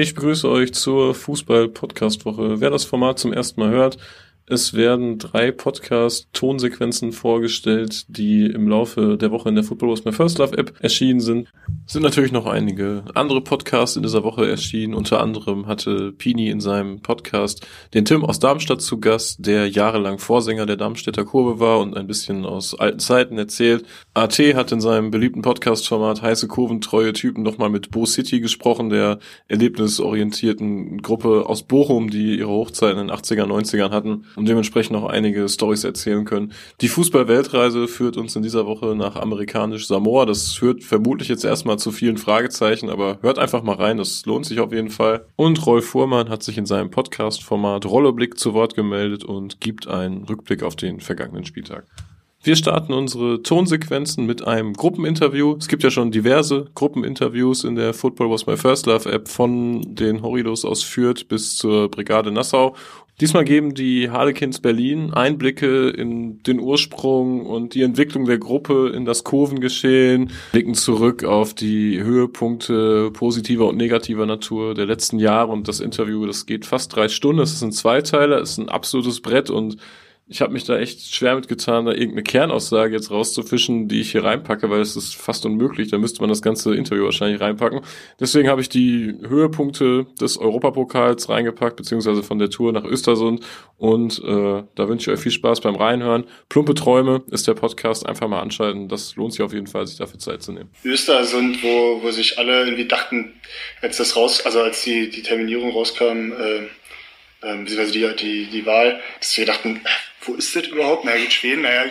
Ich 0.00 0.14
begrüße 0.14 0.48
euch 0.48 0.72
zur 0.74 1.12
Fußball-Podcast-Woche. 1.12 2.60
Wer 2.60 2.70
das 2.70 2.84
Format 2.84 3.18
zum 3.18 3.32
ersten 3.32 3.60
Mal 3.60 3.70
hört, 3.70 3.98
es 4.50 4.72
werden 4.72 5.18
drei 5.18 5.52
Podcast-Tonsequenzen 5.52 7.12
vorgestellt, 7.12 8.06
die 8.08 8.46
im 8.46 8.66
Laufe 8.66 9.18
der 9.18 9.30
Woche 9.30 9.50
in 9.50 9.54
der 9.54 9.64
Football 9.64 9.90
Was 9.90 10.06
My 10.06 10.12
First 10.12 10.38
Love 10.38 10.56
App 10.56 10.72
erschienen 10.80 11.20
sind. 11.20 11.48
Es 11.86 11.92
sind 11.92 12.02
natürlich 12.02 12.32
noch 12.32 12.46
einige 12.46 13.04
andere 13.14 13.42
Podcasts 13.42 13.96
in 13.96 14.02
dieser 14.02 14.24
Woche 14.24 14.48
erschienen. 14.48 14.94
Unter 14.94 15.20
anderem 15.20 15.66
hatte 15.66 16.12
Pini 16.12 16.48
in 16.48 16.60
seinem 16.60 17.00
Podcast 17.00 17.66
den 17.92 18.06
Tim 18.06 18.24
aus 18.24 18.38
Darmstadt 18.38 18.80
zu 18.80 18.98
Gast, 19.00 19.44
der 19.44 19.68
jahrelang 19.68 20.18
Vorsänger 20.18 20.64
der 20.64 20.76
Darmstädter 20.76 21.24
Kurve 21.24 21.60
war 21.60 21.80
und 21.80 21.94
ein 21.94 22.06
bisschen 22.06 22.46
aus 22.46 22.74
alten 22.74 23.00
Zeiten 23.00 23.36
erzählt. 23.36 23.84
AT 24.14 24.38
hat 24.38 24.72
in 24.72 24.80
seinem 24.80 25.10
beliebten 25.10 25.42
Podcast-Format 25.42 26.22
Heiße 26.22 26.48
Kurven, 26.48 26.80
treue 26.80 27.12
Typen 27.12 27.42
nochmal 27.42 27.68
mit 27.68 27.90
Bo 27.90 28.06
City 28.06 28.40
gesprochen, 28.40 28.88
der 28.88 29.18
erlebnisorientierten 29.48 31.02
Gruppe 31.02 31.44
aus 31.46 31.64
Bochum, 31.64 32.08
die 32.08 32.38
ihre 32.38 32.48
Hochzeiten 32.48 32.98
in 32.98 33.08
den 33.08 33.16
80er, 33.16 33.44
90ern 33.44 33.90
hatten 33.90 34.24
und 34.38 34.48
dementsprechend 34.48 34.96
auch 34.96 35.08
einige 35.08 35.48
Stories 35.48 35.84
erzählen 35.84 36.24
können. 36.24 36.52
Die 36.80 36.88
Fußball-Weltreise 36.88 37.88
führt 37.88 38.16
uns 38.16 38.36
in 38.36 38.42
dieser 38.42 38.66
Woche 38.66 38.94
nach 38.94 39.16
amerikanisch 39.16 39.86
Samoa. 39.86 40.26
Das 40.26 40.52
führt 40.52 40.84
vermutlich 40.84 41.28
jetzt 41.28 41.44
erstmal 41.44 41.78
zu 41.78 41.90
vielen 41.90 42.16
Fragezeichen, 42.16 42.88
aber 42.88 43.18
hört 43.22 43.38
einfach 43.38 43.62
mal 43.62 43.76
rein, 43.76 43.98
das 43.98 44.24
lohnt 44.26 44.46
sich 44.46 44.60
auf 44.60 44.72
jeden 44.72 44.90
Fall. 44.90 45.26
Und 45.36 45.66
Rolf 45.66 45.86
Fuhrmann 45.86 46.28
hat 46.28 46.42
sich 46.42 46.56
in 46.56 46.66
seinem 46.66 46.90
Podcast-Format 46.90 47.86
Rollerblick 47.86 48.38
zu 48.38 48.54
Wort 48.54 48.74
gemeldet 48.74 49.24
und 49.24 49.60
gibt 49.60 49.88
einen 49.88 50.24
Rückblick 50.24 50.62
auf 50.62 50.76
den 50.76 51.00
vergangenen 51.00 51.44
Spieltag. 51.44 51.84
Wir 52.40 52.54
starten 52.54 52.92
unsere 52.92 53.42
Tonsequenzen 53.42 54.24
mit 54.24 54.46
einem 54.46 54.72
Gruppeninterview. 54.72 55.56
Es 55.58 55.66
gibt 55.66 55.82
ja 55.82 55.90
schon 55.90 56.12
diverse 56.12 56.66
Gruppeninterviews 56.74 57.64
in 57.64 57.74
der 57.74 57.92
Football 57.92 58.30
Was 58.30 58.46
My 58.46 58.56
First 58.56 58.86
Love 58.86 59.10
App 59.10 59.26
von 59.26 59.82
den 59.96 60.22
Horridos 60.22 60.64
aus 60.64 60.84
Fürth 60.84 61.26
bis 61.28 61.56
zur 61.56 61.90
Brigade 61.90 62.30
Nassau. 62.30 62.76
Diesmal 63.20 63.44
geben 63.44 63.74
die 63.74 64.10
Harlequins 64.10 64.60
Berlin 64.60 65.12
Einblicke 65.12 65.88
in 65.88 66.40
den 66.44 66.60
Ursprung 66.60 67.44
und 67.46 67.74
die 67.74 67.82
Entwicklung 67.82 68.26
der 68.26 68.38
Gruppe 68.38 68.92
in 68.94 69.04
das 69.04 69.24
Kurvengeschehen, 69.24 70.30
blicken 70.52 70.74
zurück 70.74 71.24
auf 71.24 71.52
die 71.52 72.00
Höhepunkte 72.00 73.10
positiver 73.10 73.66
und 73.66 73.76
negativer 73.76 74.24
Natur 74.24 74.74
der 74.74 74.86
letzten 74.86 75.18
Jahre 75.18 75.50
und 75.50 75.66
das 75.66 75.80
Interview, 75.80 76.26
das 76.26 76.46
geht 76.46 76.64
fast 76.64 76.94
drei 76.94 77.08
Stunden, 77.08 77.42
es 77.42 77.52
ist 77.52 77.64
ein 77.64 77.72
Zweiteiler, 77.72 78.40
es 78.40 78.50
ist 78.50 78.58
ein 78.58 78.68
absolutes 78.68 79.20
Brett 79.20 79.50
und 79.50 79.78
ich 80.30 80.42
habe 80.42 80.52
mich 80.52 80.64
da 80.64 80.78
echt 80.78 81.14
schwer 81.14 81.36
mitgetan, 81.36 81.86
da 81.86 81.92
irgendeine 81.92 82.22
Kernaussage 82.22 82.94
jetzt 82.94 83.10
rauszufischen, 83.10 83.88
die 83.88 84.02
ich 84.02 84.12
hier 84.12 84.24
reinpacke, 84.24 84.68
weil 84.68 84.82
es 84.82 84.94
ist 84.94 85.16
fast 85.16 85.46
unmöglich. 85.46 85.90
Da 85.90 85.96
müsste 85.96 86.20
man 86.20 86.28
das 86.28 86.42
ganze 86.42 86.74
Interview 86.74 87.04
wahrscheinlich 87.04 87.40
reinpacken. 87.40 87.80
Deswegen 88.20 88.48
habe 88.48 88.60
ich 88.60 88.68
die 88.68 89.14
Höhepunkte 89.26 90.06
des 90.20 90.36
Europapokals 90.36 91.30
reingepackt, 91.30 91.76
beziehungsweise 91.76 92.22
von 92.22 92.38
der 92.38 92.50
Tour 92.50 92.72
nach 92.72 92.84
Östersund. 92.84 93.42
Und 93.78 94.18
äh, 94.22 94.64
da 94.74 94.88
wünsche 94.88 95.10
ich 95.10 95.16
euch 95.16 95.22
viel 95.22 95.32
Spaß 95.32 95.62
beim 95.62 95.76
Reinhören. 95.76 96.26
Plumpe 96.50 96.74
Träume 96.74 97.22
ist 97.30 97.48
der 97.48 97.54
Podcast. 97.54 98.06
Einfach 98.06 98.28
mal 98.28 98.42
anschalten. 98.42 98.88
Das 98.88 99.16
lohnt 99.16 99.32
sich 99.32 99.40
auf 99.40 99.54
jeden 99.54 99.66
Fall, 99.66 99.86
sich 99.86 99.96
dafür 99.96 100.18
Zeit 100.18 100.42
zu 100.42 100.52
nehmen. 100.52 100.68
Östersund, 100.84 101.62
wo, 101.62 102.02
wo 102.02 102.10
sich 102.10 102.38
alle 102.38 102.64
irgendwie 102.64 102.86
dachten, 102.86 103.32
als 103.80 103.96
das 103.96 104.14
raus, 104.14 104.44
also 104.44 104.60
als 104.60 104.84
die, 104.84 105.08
die 105.08 105.22
Terminierung 105.22 105.70
rauskam, 105.70 106.32
äh, 106.32 106.66
äh, 107.40 107.56
beziehungsweise 107.56 107.92
die, 107.92 108.16
die, 108.16 108.46
die 108.46 108.66
Wahl, 108.66 109.00
dass 109.20 109.36
wir 109.38 109.46
dachten, 109.46 109.80
wo 110.28 110.34
ist 110.34 110.54
das 110.54 110.66
überhaupt? 110.66 111.04
Na 111.04 111.16
gut, 111.16 111.32
Schweden, 111.32 111.62
naja, 111.62 111.90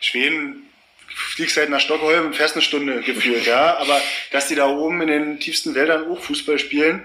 Schweden 0.00 0.66
fliegst 1.08 1.56
halt 1.56 1.70
nach 1.70 1.80
Stockholm, 1.80 2.32
fährst 2.32 2.54
eine 2.54 2.62
Stunde 2.62 3.02
gefühlt, 3.02 3.46
ja. 3.46 3.76
Aber 3.78 4.00
dass 4.30 4.48
die 4.48 4.54
da 4.54 4.66
oben 4.66 5.00
in 5.02 5.08
den 5.08 5.40
tiefsten 5.40 5.74
Wäldern 5.74 6.10
auch 6.10 6.20
Fußball 6.20 6.58
spielen, 6.58 7.02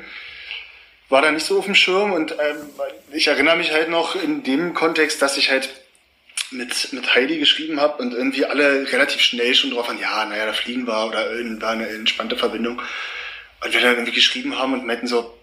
war 1.10 1.22
da 1.22 1.32
nicht 1.32 1.46
so 1.46 1.58
auf 1.58 1.66
dem 1.66 1.76
Schirm. 1.76 2.14
Und 2.14 2.32
ähm, 2.34 2.70
ich 3.14 3.28
erinnere 3.28 3.58
mich 3.58 3.72
halt 3.72 3.90
noch 3.90 4.16
in 4.16 4.44
dem 4.44 4.74
Kontext, 4.74 5.22
dass 5.22 5.38
ich 5.38 5.50
halt 5.50 5.70
mit, 6.52 6.94
mit 6.94 7.16
Heidi 7.16 7.40
geschrieben 7.40 7.80
habe 7.80 8.02
und 8.02 8.14
irgendwie 8.14 8.46
alle 8.46 8.92
relativ 8.92 9.22
schnell 9.22 9.56
schon 9.56 9.72
drauf 9.72 9.88
waren, 9.88 10.00
ja, 10.00 10.26
naja, 10.26 10.46
da 10.46 10.54
fliegen 10.54 10.88
wir 10.88 11.08
oder 11.08 11.26
war 11.62 11.72
eine 11.72 11.90
entspannte 11.90 12.38
Verbindung. 12.38 12.82
Und 13.64 13.74
wir 13.74 13.82
dann 13.82 13.94
irgendwie 13.94 14.12
geschrieben 14.12 14.60
haben 14.60 14.74
und 14.74 14.86
meinten 14.86 15.08
so, 15.08 15.36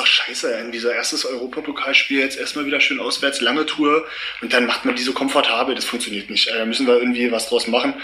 doch 0.00 0.06
scheiße. 0.06 0.52
In 0.58 0.72
dieser 0.72 0.94
erstes 0.94 1.24
Europapokalspiel 1.24 2.20
jetzt 2.20 2.38
erstmal 2.38 2.66
wieder 2.66 2.80
schön 2.80 3.00
auswärts, 3.00 3.40
lange 3.40 3.66
Tour 3.66 4.06
und 4.40 4.52
dann 4.52 4.66
macht 4.66 4.84
man 4.84 4.96
die 4.96 5.02
so 5.02 5.12
komfortabel. 5.12 5.74
Das 5.74 5.84
funktioniert 5.84 6.30
nicht. 6.30 6.50
Da 6.50 6.64
müssen 6.64 6.86
wir 6.86 6.98
irgendwie 6.98 7.30
was 7.30 7.48
draus 7.48 7.66
machen. 7.66 7.94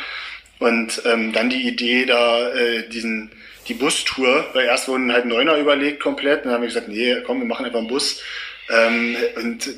Und 0.59 1.03
ähm, 1.05 1.33
dann 1.33 1.51
die 1.51 1.67
Idee, 1.67 2.07
da 2.07 2.49
äh, 2.51 2.89
diesen 2.89 3.31
die 3.69 3.75
Bustour, 3.75 4.47
weil 4.53 4.67
erst 4.67 4.89
wurden 4.89 5.13
halt 5.13 5.27
Neuner 5.27 5.57
überlegt 5.57 6.01
komplett. 6.01 6.39
Und 6.39 6.45
dann 6.47 6.55
haben 6.55 6.63
wir 6.63 6.69
gesagt, 6.69 6.89
nee, 6.89 7.17
komm, 7.27 7.41
wir 7.41 7.47
machen 7.47 7.67
einfach 7.67 7.81
einen 7.81 7.89
Bus. 7.89 8.21
Ähm, 8.71 9.17
und 9.37 9.69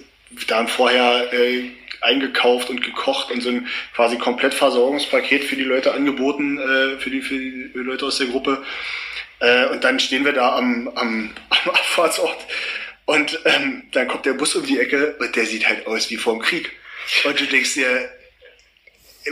da 0.47 0.67
vorher 0.67 1.33
äh, 1.33 1.71
eingekauft 2.01 2.71
und 2.71 2.83
gekocht 2.83 3.31
und 3.31 3.41
so 3.41 3.51
ein 3.51 3.67
quasi 3.95 4.19
komplett 4.19 4.55
Versorgungspaket 4.55 5.45
für 5.45 5.57
die 5.57 5.65
Leute 5.65 5.93
angeboten, 5.93 6.59
äh, 6.59 6.99
für, 6.99 7.11
die, 7.11 7.23
für 7.23 7.39
die 7.39 7.71
Leute 7.75 8.07
aus 8.07 8.19
der 8.19 8.29
Gruppe. 8.29 8.63
Äh, 9.41 9.67
und 9.67 9.85
dann 9.85 9.99
stehen 10.01 10.25
wir 10.25 10.33
da 10.33 10.57
am, 10.57 10.89
am, 10.95 11.31
am 11.51 11.71
Abfahrtsort 11.71 12.47
und 13.09 13.41
ähm, 13.47 13.85
dann 13.93 14.07
kommt 14.07 14.27
der 14.27 14.35
Bus 14.35 14.55
um 14.55 14.67
die 14.67 14.79
Ecke 14.79 15.17
und 15.19 15.35
der 15.35 15.47
sieht 15.47 15.67
halt 15.67 15.87
aus 15.87 16.11
wie 16.11 16.17
vorm 16.17 16.41
Krieg. 16.41 16.73
Und 17.25 17.41
du 17.41 17.47
denkst 17.47 17.75
dir, 17.75 18.11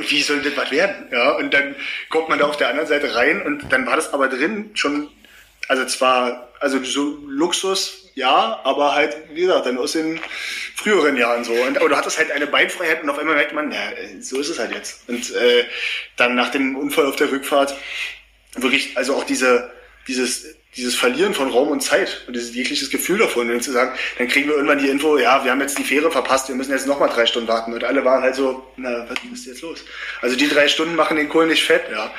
wie 0.09 0.23
soll 0.23 0.41
das 0.41 0.56
was 0.56 0.71
werden? 0.71 1.09
Ja, 1.12 1.33
und 1.33 1.53
dann 1.53 1.75
kommt 2.09 2.29
man 2.29 2.39
da 2.39 2.47
auf 2.47 2.56
der 2.56 2.69
anderen 2.69 2.89
Seite 2.89 3.15
rein 3.15 3.43
und 3.43 3.71
dann 3.71 3.87
war 3.87 3.97
das 3.97 4.12
aber 4.12 4.29
drin 4.29 4.71
schon, 4.75 5.09
also 5.69 5.84
zwar, 5.87 6.53
also 6.60 6.82
so 6.82 7.19
Luxus, 7.27 8.10
ja, 8.15 8.60
aber 8.65 8.94
halt, 8.94 9.16
wie 9.32 9.43
gesagt, 9.43 9.66
dann 9.66 9.78
aus 9.78 9.93
den 9.93 10.21
früheren 10.75 11.16
Jahren 11.16 11.44
so. 11.44 11.53
Und, 11.53 11.77
aber 11.78 11.88
du 11.88 11.97
hattest 11.97 12.19
halt 12.19 12.31
eine 12.31 12.47
Beinfreiheit 12.47 13.03
und 13.03 13.10
auf 13.10 13.19
einmal 13.19 13.34
merkt 13.34 13.53
man, 13.53 13.71
ja, 13.71 13.78
so 14.21 14.41
ist 14.41 14.49
es 14.49 14.59
halt 14.59 14.72
jetzt. 14.72 15.09
Und 15.09 15.34
äh, 15.34 15.65
dann 16.16 16.34
nach 16.34 16.50
dem 16.50 16.76
Unfall 16.76 17.06
auf 17.06 17.16
der 17.16 17.31
Rückfahrt, 17.31 17.75
wirklich, 18.55 18.97
also 18.97 19.15
auch 19.16 19.25
diese, 19.25 19.71
dieses, 20.09 20.56
dieses 20.77 20.94
Verlieren 20.94 21.34
von 21.34 21.50
Raum 21.50 21.69
und 21.69 21.81
Zeit 21.81 22.22
und 22.27 22.37
dieses 22.37 22.55
jegliches 22.55 22.91
Gefühl 22.91 23.19
davon, 23.19 23.49
wenn 23.49 23.61
zu 23.61 23.72
sagen, 23.72 23.97
dann 24.19 24.28
kriegen 24.28 24.49
wir 24.49 24.55
irgendwann 24.55 24.78
die 24.78 24.89
Info, 24.89 25.19
ja, 25.19 25.43
wir 25.44 25.50
haben 25.50 25.61
jetzt 25.61 25.78
die 25.78 25.84
Fähre 25.84 26.11
verpasst, 26.11 26.49
wir 26.49 26.55
müssen 26.55 26.72
jetzt 26.72 26.87
nochmal 26.87 27.09
drei 27.09 27.27
Stunden 27.27 27.49
warten. 27.49 27.72
Und 27.72 27.83
alle 27.83 28.05
waren 28.05 28.22
halt 28.22 28.34
so, 28.34 28.65
na, 28.77 29.06
was 29.09 29.19
ist 29.33 29.47
jetzt 29.47 29.62
los? 29.62 29.84
Also 30.21 30.37
die 30.37 30.49
drei 30.49 30.69
Stunden 30.69 30.94
machen 30.94 31.17
den 31.17 31.28
Kohl 31.28 31.47
nicht 31.47 31.65
fett, 31.65 31.84
ja. 31.91 32.12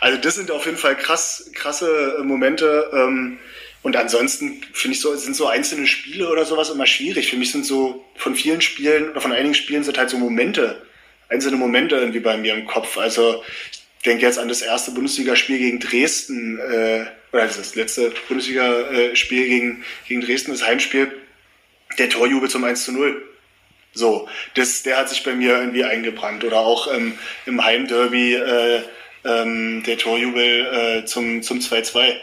Also 0.00 0.18
das 0.18 0.36
sind 0.36 0.50
auf 0.50 0.64
jeden 0.64 0.78
Fall 0.78 0.96
krass, 0.96 1.50
krasse 1.54 2.20
Momente. 2.22 2.90
Ähm, 2.92 3.38
und 3.82 3.96
ansonsten 3.96 4.62
finde 4.72 4.94
ich 4.94 5.00
so, 5.02 5.14
sind 5.14 5.36
so 5.36 5.46
einzelne 5.46 5.86
Spiele 5.86 6.30
oder 6.30 6.46
sowas 6.46 6.70
immer 6.70 6.86
schwierig. 6.86 7.28
Für 7.28 7.36
mich 7.36 7.52
sind 7.52 7.66
so 7.66 8.02
von 8.16 8.34
vielen 8.34 8.62
Spielen 8.62 9.10
oder 9.10 9.20
von 9.20 9.32
einigen 9.32 9.54
Spielen 9.54 9.84
sind 9.84 9.98
halt 9.98 10.08
so 10.08 10.16
Momente, 10.16 10.80
einzelne 11.28 11.58
Momente 11.58 11.96
irgendwie 11.96 12.20
bei 12.20 12.38
mir 12.38 12.54
im 12.54 12.66
Kopf. 12.66 12.96
Also 12.96 13.44
ich 13.70 13.83
denke 14.04 14.24
jetzt 14.24 14.38
an 14.38 14.48
das 14.48 14.62
erste 14.62 14.90
Bundesligaspiel 14.90 15.58
gegen 15.58 15.80
Dresden, 15.80 16.58
äh, 16.58 17.06
oder 17.32 17.46
das 17.46 17.74
letzte 17.74 18.12
Bundesliga-Spiel 18.28 19.48
gegen, 19.48 19.84
gegen 20.06 20.20
Dresden, 20.20 20.52
das 20.52 20.64
Heimspiel, 20.64 21.12
der 21.98 22.08
Torjubel 22.08 22.48
zum 22.48 22.62
1 22.62 22.84
zu 22.84 22.92
0. 22.92 23.22
So, 23.92 24.28
das, 24.54 24.82
der 24.82 24.98
hat 24.98 25.08
sich 25.08 25.22
bei 25.24 25.34
mir 25.34 25.58
irgendwie 25.58 25.84
eingebrannt. 25.84 26.44
Oder 26.44 26.58
auch 26.58 26.92
ähm, 26.92 27.18
im 27.46 27.64
Heimderby 27.64 28.34
äh, 28.34 28.82
ähm, 29.24 29.82
der 29.84 29.98
Torjubel 29.98 31.02
äh, 31.02 31.04
zum, 31.04 31.42
zum 31.42 31.58
2-2. 31.58 32.14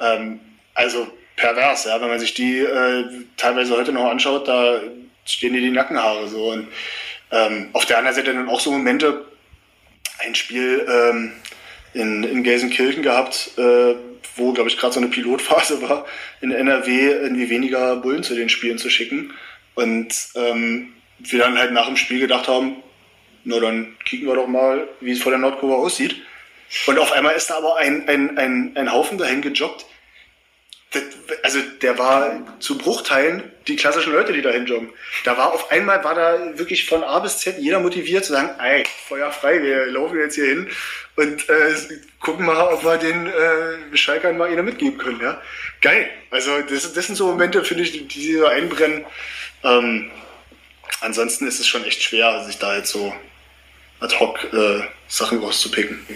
Ähm, 0.00 0.40
also 0.74 1.08
pervers, 1.36 1.84
ja, 1.84 2.00
wenn 2.00 2.08
man 2.08 2.20
sich 2.20 2.34
die 2.34 2.58
äh, 2.58 3.04
teilweise 3.36 3.76
heute 3.76 3.92
noch 3.92 4.10
anschaut, 4.10 4.48
da 4.48 4.80
stehen 5.24 5.52
dir 5.52 5.60
die 5.60 5.70
Nackenhaare 5.70 6.28
so. 6.28 6.52
Und 6.52 6.68
ähm, 7.30 7.70
auf 7.72 7.86
der 7.86 7.98
anderen 7.98 8.16
Seite 8.16 8.32
dann 8.32 8.48
auch 8.48 8.60
so 8.60 8.70
Momente, 8.70 9.24
ein 10.18 10.34
Spiel 10.34 10.86
ähm, 10.88 11.32
in, 11.94 12.24
in 12.24 12.42
Gelsenkirchen 12.42 13.02
gehabt, 13.02 13.52
äh, 13.56 13.94
wo, 14.36 14.52
glaube 14.52 14.68
ich, 14.68 14.76
gerade 14.76 14.94
so 14.94 15.00
eine 15.00 15.08
Pilotphase 15.08 15.82
war, 15.88 16.06
in 16.40 16.52
NRW 16.52 17.10
irgendwie 17.10 17.50
weniger 17.50 17.96
Bullen 17.96 18.22
zu 18.22 18.34
den 18.34 18.48
Spielen 18.48 18.78
zu 18.78 18.90
schicken. 18.90 19.32
Und 19.74 20.14
ähm, 20.34 20.92
wir 21.18 21.38
dann 21.38 21.58
halt 21.58 21.72
nach 21.72 21.86
dem 21.86 21.96
Spiel 21.96 22.20
gedacht 22.20 22.48
haben, 22.48 22.76
na 23.44 23.60
dann 23.60 23.96
kicken 24.04 24.26
wir 24.26 24.34
doch 24.34 24.48
mal, 24.48 24.88
wie 25.00 25.12
es 25.12 25.22
vor 25.22 25.30
der 25.30 25.38
Nordkurve 25.38 25.76
aussieht. 25.76 26.16
Und 26.86 26.98
auf 26.98 27.12
einmal 27.12 27.34
ist 27.34 27.48
da 27.50 27.58
aber 27.58 27.76
ein, 27.76 28.08
ein, 28.08 28.36
ein, 28.36 28.72
ein 28.74 28.92
Haufen 28.92 29.18
dahin 29.18 29.40
gejoggt, 29.40 29.86
also 31.42 31.60
der 31.82 31.98
war 31.98 32.56
zu 32.60 32.78
Bruchteilen 32.78 33.42
die 33.66 33.76
klassischen 33.76 34.12
Leute, 34.12 34.32
die 34.32 34.42
dahin 34.42 34.66
joggen. 34.66 34.92
Da 35.24 35.36
war 35.36 35.52
auf 35.52 35.70
einmal, 35.70 36.02
war 36.04 36.14
da 36.14 36.58
wirklich 36.58 36.88
von 36.88 37.02
A 37.02 37.18
bis 37.18 37.38
Z 37.38 37.58
jeder 37.58 37.80
motiviert 37.80 38.24
zu 38.24 38.32
sagen, 38.32 38.50
ey, 38.60 38.84
Feuer 39.08 39.32
frei, 39.32 39.62
wir 39.62 39.86
laufen 39.86 40.18
jetzt 40.18 40.34
hier 40.34 40.46
hin 40.46 40.68
und 41.16 41.48
äh, 41.48 41.74
gucken 42.20 42.46
mal, 42.46 42.72
ob 42.72 42.84
wir 42.84 42.96
den 42.98 43.26
äh, 43.26 43.96
Schalkern 43.96 44.36
mal 44.36 44.52
ihnen 44.52 44.64
mitgeben 44.64 44.98
können. 44.98 45.20
Ja? 45.20 45.40
Geil. 45.80 46.08
Also 46.30 46.60
das, 46.62 46.92
das 46.92 47.06
sind 47.06 47.16
so 47.16 47.26
Momente, 47.26 47.64
finde 47.64 47.82
ich, 47.82 48.06
die 48.06 48.36
so 48.36 48.46
einbrennen. 48.46 49.04
Ähm, 49.64 50.10
ansonsten 51.00 51.46
ist 51.46 51.60
es 51.60 51.66
schon 51.66 51.84
echt 51.84 52.02
schwer, 52.02 52.44
sich 52.44 52.58
da 52.58 52.76
jetzt 52.76 52.90
so 52.90 53.14
ad 54.00 54.14
hoc 54.18 54.44
äh, 54.52 54.82
Sachen 55.08 55.38
rauszupicken. 55.38 56.06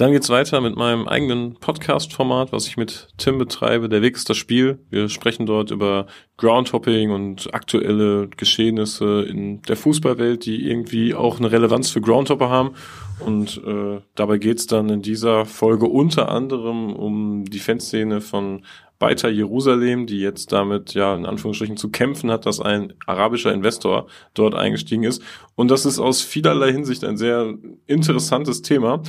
Dann 0.00 0.12
geht's 0.12 0.30
weiter 0.30 0.62
mit 0.62 0.76
meinem 0.76 1.06
eigenen 1.06 1.56
Podcast-Format, 1.56 2.52
was 2.52 2.66
ich 2.66 2.78
mit 2.78 3.08
Tim 3.18 3.36
betreibe. 3.36 3.90
Der 3.90 4.00
Weg 4.00 4.16
ist 4.16 4.30
das 4.30 4.38
Spiel. 4.38 4.78
Wir 4.88 5.10
sprechen 5.10 5.44
dort 5.44 5.70
über 5.70 6.06
Groundhopping 6.38 7.10
und 7.10 7.52
aktuelle 7.52 8.28
Geschehnisse 8.28 9.26
in 9.28 9.60
der 9.60 9.76
Fußballwelt, 9.76 10.46
die 10.46 10.70
irgendwie 10.70 11.14
auch 11.14 11.38
eine 11.38 11.52
Relevanz 11.52 11.90
für 11.90 12.00
Groundhopper 12.00 12.48
haben. 12.48 12.70
Und 13.18 13.60
äh, 13.62 14.00
dabei 14.14 14.38
geht's 14.38 14.66
dann 14.66 14.88
in 14.88 15.02
dieser 15.02 15.44
Folge 15.44 15.84
unter 15.84 16.30
anderem 16.30 16.94
um 16.94 17.44
die 17.44 17.58
Fanszene 17.58 18.22
von 18.22 18.62
Beitar 19.00 19.30
Jerusalem, 19.30 20.06
die 20.06 20.20
jetzt 20.20 20.52
damit 20.52 20.92
ja 20.92 21.16
in 21.16 21.24
Anführungsstrichen 21.24 21.78
zu 21.78 21.88
kämpfen 21.88 22.30
hat, 22.30 22.44
dass 22.44 22.60
ein 22.60 22.92
arabischer 23.06 23.52
Investor 23.52 24.06
dort 24.34 24.54
eingestiegen 24.54 25.04
ist. 25.04 25.22
Und 25.54 25.70
das 25.70 25.86
ist 25.86 25.98
aus 25.98 26.20
vielerlei 26.20 26.70
Hinsicht 26.70 27.02
ein 27.02 27.16
sehr 27.16 27.54
interessantes 27.86 28.60
Thema. 28.60 29.02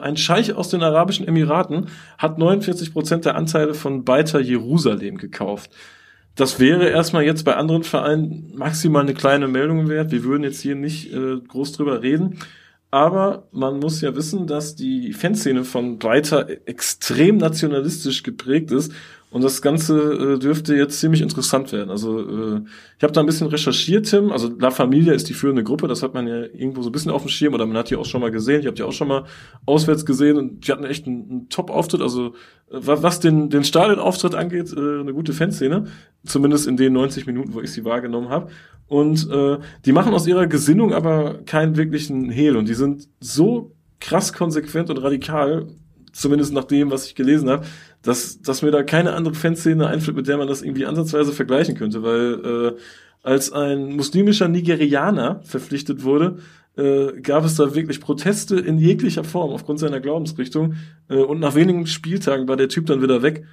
Ein 0.00 0.16
Scheich 0.16 0.54
aus 0.54 0.70
den 0.70 0.82
Arabischen 0.82 1.28
Emiraten 1.28 1.88
hat 2.16 2.38
49 2.38 2.94
Prozent 2.94 3.26
der 3.26 3.36
Anteile 3.36 3.74
von 3.74 4.04
Beitar 4.04 4.40
Jerusalem 4.40 5.18
gekauft. 5.18 5.70
Das 6.34 6.58
wäre 6.58 6.88
erstmal 6.88 7.24
jetzt 7.24 7.44
bei 7.44 7.56
anderen 7.56 7.82
Vereinen 7.82 8.52
maximal 8.56 9.02
eine 9.02 9.14
kleine 9.14 9.48
Meldung 9.48 9.90
wert. 9.90 10.12
Wir 10.12 10.24
würden 10.24 10.44
jetzt 10.44 10.62
hier 10.62 10.76
nicht 10.76 11.12
äh, 11.12 11.36
groß 11.46 11.72
drüber 11.72 12.00
reden. 12.00 12.38
Aber 12.90 13.48
man 13.52 13.80
muss 13.80 14.00
ja 14.00 14.14
wissen, 14.16 14.46
dass 14.46 14.76
die 14.76 15.12
Fanszene 15.12 15.64
von 15.64 15.98
Breiter 15.98 16.48
extrem 16.66 17.36
nationalistisch 17.36 18.22
geprägt 18.22 18.70
ist 18.70 18.92
und 19.30 19.42
das 19.42 19.60
Ganze 19.60 20.34
äh, 20.34 20.38
dürfte 20.38 20.76
jetzt 20.76 21.00
ziemlich 21.00 21.20
interessant 21.20 21.72
werden. 21.72 21.90
Also 21.90 22.20
äh, 22.20 22.60
ich 22.96 23.02
habe 23.02 23.12
da 23.12 23.20
ein 23.20 23.26
bisschen 23.26 23.48
recherchiert, 23.48 24.08
Tim. 24.08 24.30
Also 24.30 24.50
La 24.58 24.70
Familia 24.70 25.12
ist 25.14 25.28
die 25.28 25.34
führende 25.34 25.64
Gruppe, 25.64 25.88
das 25.88 26.02
hat 26.02 26.14
man 26.14 26.28
ja 26.28 26.42
irgendwo 26.44 26.82
so 26.82 26.90
ein 26.90 26.92
bisschen 26.92 27.10
auf 27.10 27.22
dem 27.22 27.28
Schirm 27.28 27.52
oder 27.52 27.66
man 27.66 27.76
hat 27.76 27.90
die 27.90 27.96
auch 27.96 28.04
schon 28.04 28.20
mal 28.20 28.30
gesehen. 28.30 28.60
Ich 28.60 28.66
habe 28.66 28.76
die 28.76 28.84
auch 28.84 28.92
schon 28.92 29.08
mal 29.08 29.24
auswärts 29.66 30.06
gesehen 30.06 30.36
und 30.36 30.66
die 30.66 30.72
hatten 30.72 30.84
echt 30.84 31.06
einen, 31.06 31.28
einen 31.28 31.48
Top-Auftritt. 31.48 32.02
Also 32.02 32.28
äh, 32.70 32.80
was 32.80 33.18
den, 33.18 33.50
den 33.50 33.64
Stadionauftritt 33.64 34.36
angeht, 34.36 34.72
äh, 34.72 35.00
eine 35.00 35.12
gute 35.12 35.32
Fanszene. 35.32 35.86
Zumindest 36.24 36.68
in 36.68 36.76
den 36.76 36.92
90 36.92 37.26
Minuten, 37.26 37.52
wo 37.52 37.60
ich 37.60 37.72
sie 37.72 37.84
wahrgenommen 37.84 38.28
habe. 38.28 38.50
Und 38.86 39.28
äh, 39.30 39.58
die 39.84 39.92
machen 39.92 40.14
aus 40.14 40.26
ihrer 40.28 40.46
Gesinnung 40.46 40.94
aber 40.94 41.40
keinen 41.46 41.76
wirklichen 41.76 42.30
Hehl. 42.30 42.56
Und 42.56 42.68
die 42.68 42.74
sind 42.74 43.08
so 43.20 43.74
krass 44.00 44.32
konsequent 44.32 44.88
und 44.88 44.98
radikal, 44.98 45.66
zumindest 46.12 46.52
nach 46.52 46.64
dem, 46.64 46.90
was 46.90 47.06
ich 47.06 47.14
gelesen 47.14 47.50
habe, 47.50 47.66
dass, 48.06 48.40
dass 48.40 48.62
mir 48.62 48.70
da 48.70 48.82
keine 48.82 49.14
andere 49.14 49.34
Fanszene 49.34 49.86
einfällt, 49.86 50.16
mit 50.16 50.28
der 50.28 50.38
man 50.38 50.48
das 50.48 50.62
irgendwie 50.62 50.86
ansatzweise 50.86 51.32
vergleichen 51.32 51.74
könnte, 51.74 52.02
weil 52.02 52.74
äh, 52.74 52.80
als 53.22 53.50
ein 53.52 53.96
muslimischer 53.96 54.46
Nigerianer 54.48 55.40
verpflichtet 55.42 56.04
wurde, 56.04 56.38
äh, 56.76 57.20
gab 57.20 57.44
es 57.44 57.56
da 57.56 57.74
wirklich 57.74 58.00
Proteste 58.00 58.56
in 58.56 58.78
jeglicher 58.78 59.24
Form 59.24 59.50
aufgrund 59.50 59.80
seiner 59.80 60.00
Glaubensrichtung 60.00 60.74
äh, 61.08 61.16
und 61.16 61.40
nach 61.40 61.54
wenigen 61.54 61.86
Spieltagen 61.86 62.46
war 62.46 62.56
der 62.56 62.68
Typ 62.68 62.86
dann 62.86 63.02
wieder 63.02 63.22
weg 63.22 63.44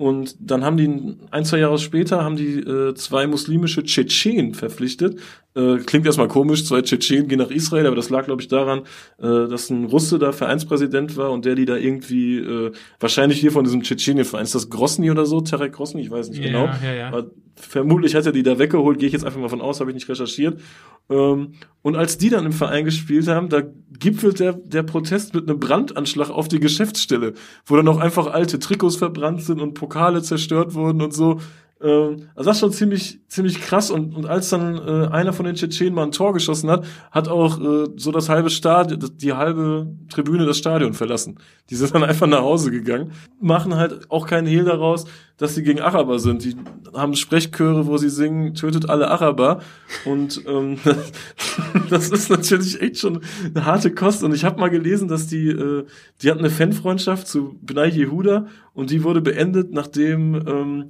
und 0.00 0.34
dann 0.40 0.64
haben 0.64 0.78
die 0.78 1.18
ein, 1.30 1.44
zwei 1.44 1.58
Jahre 1.58 1.78
später 1.78 2.24
haben 2.24 2.36
die 2.36 2.60
äh, 2.60 2.94
zwei 2.94 3.26
muslimische 3.26 3.84
Tschetschenen 3.84 4.54
verpflichtet. 4.54 5.20
Äh, 5.56 5.78
klingt 5.78 6.06
erstmal 6.06 6.28
komisch, 6.28 6.64
zwei 6.64 6.80
Tschetschenen 6.80 7.26
gehen 7.26 7.38
nach 7.38 7.50
Israel, 7.50 7.86
aber 7.86 7.96
das 7.96 8.08
lag, 8.08 8.26
glaube 8.26 8.40
ich, 8.40 8.46
daran, 8.46 8.82
äh, 9.18 9.48
dass 9.48 9.68
ein 9.68 9.84
Russe 9.84 10.20
da 10.20 10.30
Vereinspräsident 10.30 11.16
war 11.16 11.32
und 11.32 11.44
der 11.44 11.56
die 11.56 11.64
da 11.64 11.76
irgendwie, 11.76 12.38
äh, 12.38 12.70
wahrscheinlich 13.00 13.40
hier 13.40 13.50
von 13.50 13.64
diesem 13.64 13.82
Tschetschenien-Verein, 13.82 14.44
ist 14.44 14.54
das 14.54 14.70
Grosny 14.70 15.10
oder 15.10 15.26
so, 15.26 15.40
Tarek 15.40 15.72
Grosny, 15.72 16.02
ich 16.02 16.10
weiß 16.10 16.30
nicht 16.30 16.40
ja, 16.40 16.46
genau. 16.46 16.66
Ja, 16.82 16.94
ja. 16.94 17.08
Aber 17.08 17.30
vermutlich 17.56 18.14
hat 18.14 18.26
er 18.26 18.32
die 18.32 18.44
da 18.44 18.60
weggeholt, 18.60 19.00
gehe 19.00 19.08
ich 19.08 19.12
jetzt 19.12 19.24
einfach 19.24 19.40
mal 19.40 19.48
von 19.48 19.60
aus, 19.60 19.80
habe 19.80 19.90
ich 19.90 19.94
nicht 19.94 20.08
recherchiert. 20.08 20.60
Ähm, 21.08 21.54
und 21.82 21.96
als 21.96 22.16
die 22.16 22.30
dann 22.30 22.46
im 22.46 22.52
Verein 22.52 22.84
gespielt 22.84 23.26
haben, 23.26 23.48
da 23.48 23.62
gipfelt 23.98 24.38
der, 24.38 24.52
der 24.52 24.84
Protest 24.84 25.34
mit 25.34 25.48
einem 25.48 25.58
Brandanschlag 25.58 26.30
auf 26.30 26.46
die 26.46 26.60
Geschäftsstelle, 26.60 27.34
wo 27.66 27.74
dann 27.74 27.88
auch 27.88 27.98
einfach 27.98 28.28
alte 28.28 28.60
Trikots 28.60 28.96
verbrannt 28.96 29.42
sind 29.42 29.60
und 29.60 29.74
Pokale 29.74 30.22
zerstört 30.22 30.74
wurden 30.74 31.02
und 31.02 31.12
so. 31.12 31.40
Ähm, 31.82 32.28
also 32.34 32.50
das 32.50 32.56
ist 32.56 32.60
schon 32.60 32.72
ziemlich, 32.72 33.20
ziemlich 33.28 33.60
krass. 33.60 33.90
Und, 33.90 34.14
und 34.14 34.26
als 34.26 34.50
dann 34.50 34.76
äh, 34.76 35.08
einer 35.08 35.32
von 35.32 35.46
den 35.46 35.54
Tschetschenen 35.54 35.94
mal 35.94 36.04
ein 36.04 36.12
Tor 36.12 36.32
geschossen 36.32 36.70
hat, 36.70 36.84
hat 37.10 37.28
auch 37.28 37.60
äh, 37.60 37.88
so 37.96 38.12
das 38.12 38.28
halbe 38.28 38.50
Stadion, 38.50 39.00
die 39.16 39.32
halbe 39.32 39.86
Tribüne 40.10 40.46
das 40.46 40.58
Stadion 40.58 40.92
verlassen. 40.92 41.38
Die 41.70 41.76
sind 41.76 41.94
dann 41.94 42.04
einfach 42.10 42.26
nach 42.26 42.42
Hause 42.42 42.70
gegangen, 42.70 43.12
machen 43.40 43.76
halt 43.76 44.10
auch 44.10 44.26
keinen 44.26 44.46
Hehl 44.46 44.64
daraus, 44.64 45.06
dass 45.38 45.54
sie 45.54 45.62
gegen 45.62 45.80
Araber 45.80 46.18
sind. 46.18 46.44
Die 46.44 46.54
haben 46.92 47.14
Sprechchöre, 47.14 47.86
wo 47.86 47.96
sie 47.96 48.10
singen, 48.10 48.54
tötet 48.54 48.90
alle 48.90 49.10
Araber. 49.10 49.60
Und 50.04 50.44
ähm, 50.46 50.76
das 51.90 52.10
ist 52.10 52.28
natürlich 52.28 52.80
echt 52.82 52.98
schon 52.98 53.20
eine 53.54 53.64
harte 53.64 53.90
Kost. 53.90 54.22
Und 54.22 54.34
ich 54.34 54.44
habe 54.44 54.60
mal 54.60 54.68
gelesen, 54.68 55.08
dass 55.08 55.28
die, 55.28 55.48
äh, 55.48 55.86
die 56.20 56.30
hatten 56.30 56.40
eine 56.40 56.50
Fanfreundschaft 56.50 57.26
zu 57.26 57.58
Bnei 57.62 57.88
Yehuda 57.88 58.48
und 58.74 58.90
die 58.90 59.02
wurde 59.02 59.22
beendet, 59.22 59.72
nachdem 59.72 60.34
ähm, 60.46 60.88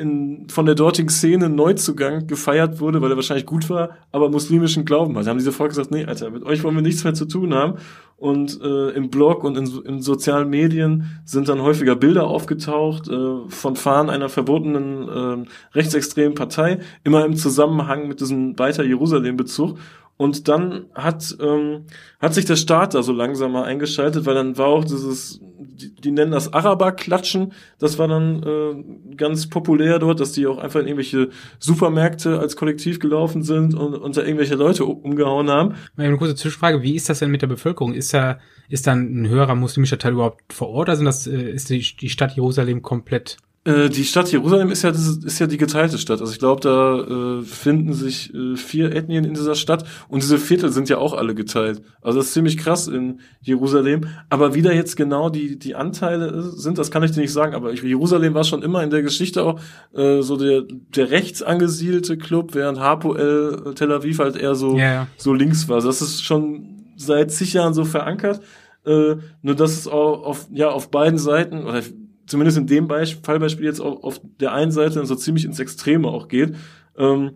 in, 0.00 0.48
von 0.48 0.64
der 0.64 0.74
dortigen 0.74 1.10
Szene 1.10 1.50
Neuzugang 1.50 2.26
gefeiert 2.26 2.80
wurde, 2.80 3.02
weil 3.02 3.10
er 3.12 3.16
wahrscheinlich 3.16 3.44
gut 3.44 3.68
war, 3.68 3.90
aber 4.12 4.30
muslimischen 4.30 4.86
Glauben 4.86 5.16
hat. 5.16 5.26
Da 5.26 5.30
haben 5.30 5.38
diese 5.38 5.52
Volk 5.52 5.70
gesagt, 5.70 5.90
nee, 5.90 6.06
Alter, 6.06 6.30
mit 6.30 6.42
euch 6.42 6.64
wollen 6.64 6.74
wir 6.74 6.82
nichts 6.82 7.04
mehr 7.04 7.12
zu 7.12 7.26
tun 7.26 7.54
haben. 7.54 7.74
Und 8.16 8.60
äh, 8.62 8.90
im 8.90 9.10
Blog 9.10 9.44
und 9.44 9.56
in, 9.56 9.66
in 9.84 10.02
sozialen 10.02 10.48
Medien 10.48 11.20
sind 11.24 11.48
dann 11.48 11.62
häufiger 11.62 11.96
Bilder 11.96 12.26
aufgetaucht 12.26 13.08
äh, 13.08 13.48
von 13.48 13.76
Fahnen 13.76 14.10
einer 14.10 14.28
verbotenen 14.28 15.08
äh, 15.08 15.48
rechtsextremen 15.74 16.34
Partei, 16.34 16.80
immer 17.04 17.24
im 17.24 17.36
Zusammenhang 17.36 18.08
mit 18.08 18.20
diesem 18.20 18.58
weiter 18.58 18.84
Jerusalem-Bezug. 18.84 19.78
Und 20.16 20.48
dann 20.48 20.86
hat, 20.94 21.36
ähm, 21.40 21.86
hat 22.20 22.34
sich 22.34 22.44
der 22.44 22.56
Staat 22.56 22.94
da 22.94 23.02
so 23.02 23.12
langsam 23.12 23.52
mal 23.52 23.64
eingeschaltet, 23.64 24.26
weil 24.26 24.34
dann 24.34 24.58
war 24.58 24.66
auch 24.66 24.84
dieses, 24.84 25.40
die, 25.80 25.94
die 25.94 26.10
nennen 26.10 26.32
das 26.32 26.52
Araber-Klatschen, 26.52 27.52
das 27.78 27.98
war 27.98 28.08
dann 28.08 28.42
äh, 28.42 29.14
ganz 29.16 29.48
populär 29.48 29.98
dort, 29.98 30.20
dass 30.20 30.32
die 30.32 30.46
auch 30.46 30.58
einfach 30.58 30.80
in 30.80 30.86
irgendwelche 30.86 31.30
Supermärkte 31.58 32.38
als 32.38 32.56
Kollektiv 32.56 32.98
gelaufen 32.98 33.42
sind 33.42 33.74
und, 33.74 34.16
da 34.16 34.22
irgendwelche 34.22 34.56
Leute 34.56 34.84
umgehauen 34.84 35.50
haben. 35.50 35.74
Eine 35.96 36.16
kurze 36.16 36.34
Zwischenfrage, 36.34 36.82
wie 36.82 36.96
ist 36.96 37.08
das 37.08 37.20
denn 37.20 37.30
mit 37.30 37.42
der 37.42 37.46
Bevölkerung? 37.46 37.94
Ist 37.94 38.12
da, 38.12 38.38
ist 38.68 38.86
dann 38.86 39.22
ein 39.22 39.28
höherer 39.28 39.54
muslimischer 39.54 39.98
Teil 39.98 40.12
überhaupt 40.12 40.52
vor 40.52 40.68
Ort? 40.70 40.88
Also 40.88 41.04
das, 41.04 41.26
äh, 41.26 41.50
ist 41.50 41.70
die, 41.70 41.80
die 41.80 42.10
Stadt 42.10 42.36
Jerusalem 42.36 42.82
komplett 42.82 43.36
äh, 43.64 43.90
die 43.90 44.04
Stadt 44.04 44.32
Jerusalem 44.32 44.70
ist 44.70 44.82
ja, 44.82 44.90
ist 44.90 45.38
ja 45.38 45.46
die 45.46 45.58
geteilte 45.58 45.98
Stadt. 45.98 46.20
Also 46.20 46.32
ich 46.32 46.38
glaube, 46.38 46.62
da 46.62 47.40
äh, 47.40 47.42
finden 47.42 47.92
sich 47.92 48.32
äh, 48.32 48.56
vier 48.56 48.94
Ethnien 48.94 49.24
in 49.24 49.34
dieser 49.34 49.54
Stadt 49.54 49.84
und 50.08 50.22
diese 50.22 50.38
Viertel 50.38 50.72
sind 50.72 50.88
ja 50.88 50.96
auch 50.96 51.12
alle 51.12 51.34
geteilt. 51.34 51.82
Also 52.00 52.18
das 52.18 52.28
ist 52.28 52.32
ziemlich 52.32 52.56
krass 52.56 52.88
in 52.88 53.20
Jerusalem. 53.42 54.06
Aber 54.30 54.54
wie 54.54 54.62
da 54.62 54.72
jetzt 54.72 54.96
genau 54.96 55.28
die, 55.28 55.58
die 55.58 55.74
Anteile 55.74 56.42
sind, 56.42 56.78
das 56.78 56.90
kann 56.90 57.02
ich 57.02 57.10
dir 57.10 57.20
nicht 57.20 57.34
sagen. 57.34 57.54
Aber 57.54 57.70
ich, 57.70 57.82
Jerusalem 57.82 58.32
war 58.32 58.44
schon 58.44 58.62
immer 58.62 58.82
in 58.82 58.88
der 58.88 59.02
Geschichte 59.02 59.42
auch 59.42 59.60
äh, 59.94 60.22
so 60.22 60.38
der, 60.38 60.62
der 60.96 61.10
rechts 61.10 61.42
angesiedelte 61.42 62.16
Club, 62.16 62.54
während 62.54 62.80
Hapoel 62.80 63.62
äh, 63.66 63.74
Tel 63.74 63.92
Aviv 63.92 64.20
halt 64.20 64.36
eher 64.36 64.54
so, 64.54 64.78
yeah. 64.78 65.06
so 65.18 65.34
links 65.34 65.68
war. 65.68 65.76
Also 65.76 65.88
das 65.88 66.00
ist 66.00 66.24
schon 66.24 66.94
seit 66.96 67.30
zig 67.30 67.52
Jahren 67.52 67.74
so 67.74 67.84
verankert. 67.84 68.40
Äh, 68.86 69.16
nur 69.42 69.54
dass 69.54 69.72
es 69.72 69.86
auch 69.86 70.22
auf, 70.22 70.48
ja, 70.50 70.70
auf 70.70 70.90
beiden 70.90 71.18
Seiten, 71.18 71.66
oder 71.66 71.82
zumindest 72.30 72.58
in 72.58 72.66
dem 72.66 72.86
Beisp 72.86 73.26
Fallbeispiel 73.26 73.66
jetzt 73.66 73.80
auch 73.80 74.02
auf 74.02 74.20
der 74.40 74.52
einen 74.52 74.70
Seite 74.70 74.94
dann 74.94 75.06
so 75.06 75.16
ziemlich 75.16 75.44
ins 75.44 75.58
Extreme 75.58 76.08
auch 76.08 76.28
geht. 76.28 76.54
Ähm, 76.96 77.32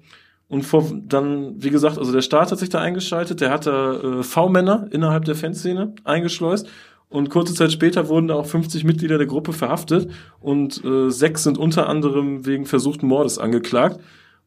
und 0.48 0.62
vor, 0.62 0.84
dann, 0.94 1.62
wie 1.62 1.70
gesagt, 1.70 1.98
also 1.98 2.12
der 2.12 2.22
Staat 2.22 2.52
hat 2.52 2.58
sich 2.58 2.68
da 2.68 2.80
eingeschaltet, 2.80 3.40
der 3.40 3.50
hat 3.50 3.66
da 3.66 3.94
äh, 3.94 4.22
V-Männer 4.22 4.86
innerhalb 4.90 5.24
der 5.24 5.34
Fanszene 5.34 5.94
eingeschleust. 6.04 6.68
Und 7.08 7.30
kurze 7.30 7.54
Zeit 7.54 7.72
später 7.72 8.08
wurden 8.08 8.28
da 8.28 8.34
auch 8.34 8.46
50 8.46 8.84
Mitglieder 8.84 9.18
der 9.18 9.26
Gruppe 9.26 9.52
verhaftet 9.52 10.10
und 10.40 10.84
äh, 10.84 11.10
sechs 11.10 11.44
sind 11.44 11.58
unter 11.58 11.88
anderem 11.88 12.46
wegen 12.46 12.66
versuchten 12.66 13.06
Mordes 13.06 13.38
angeklagt. 13.38 14.00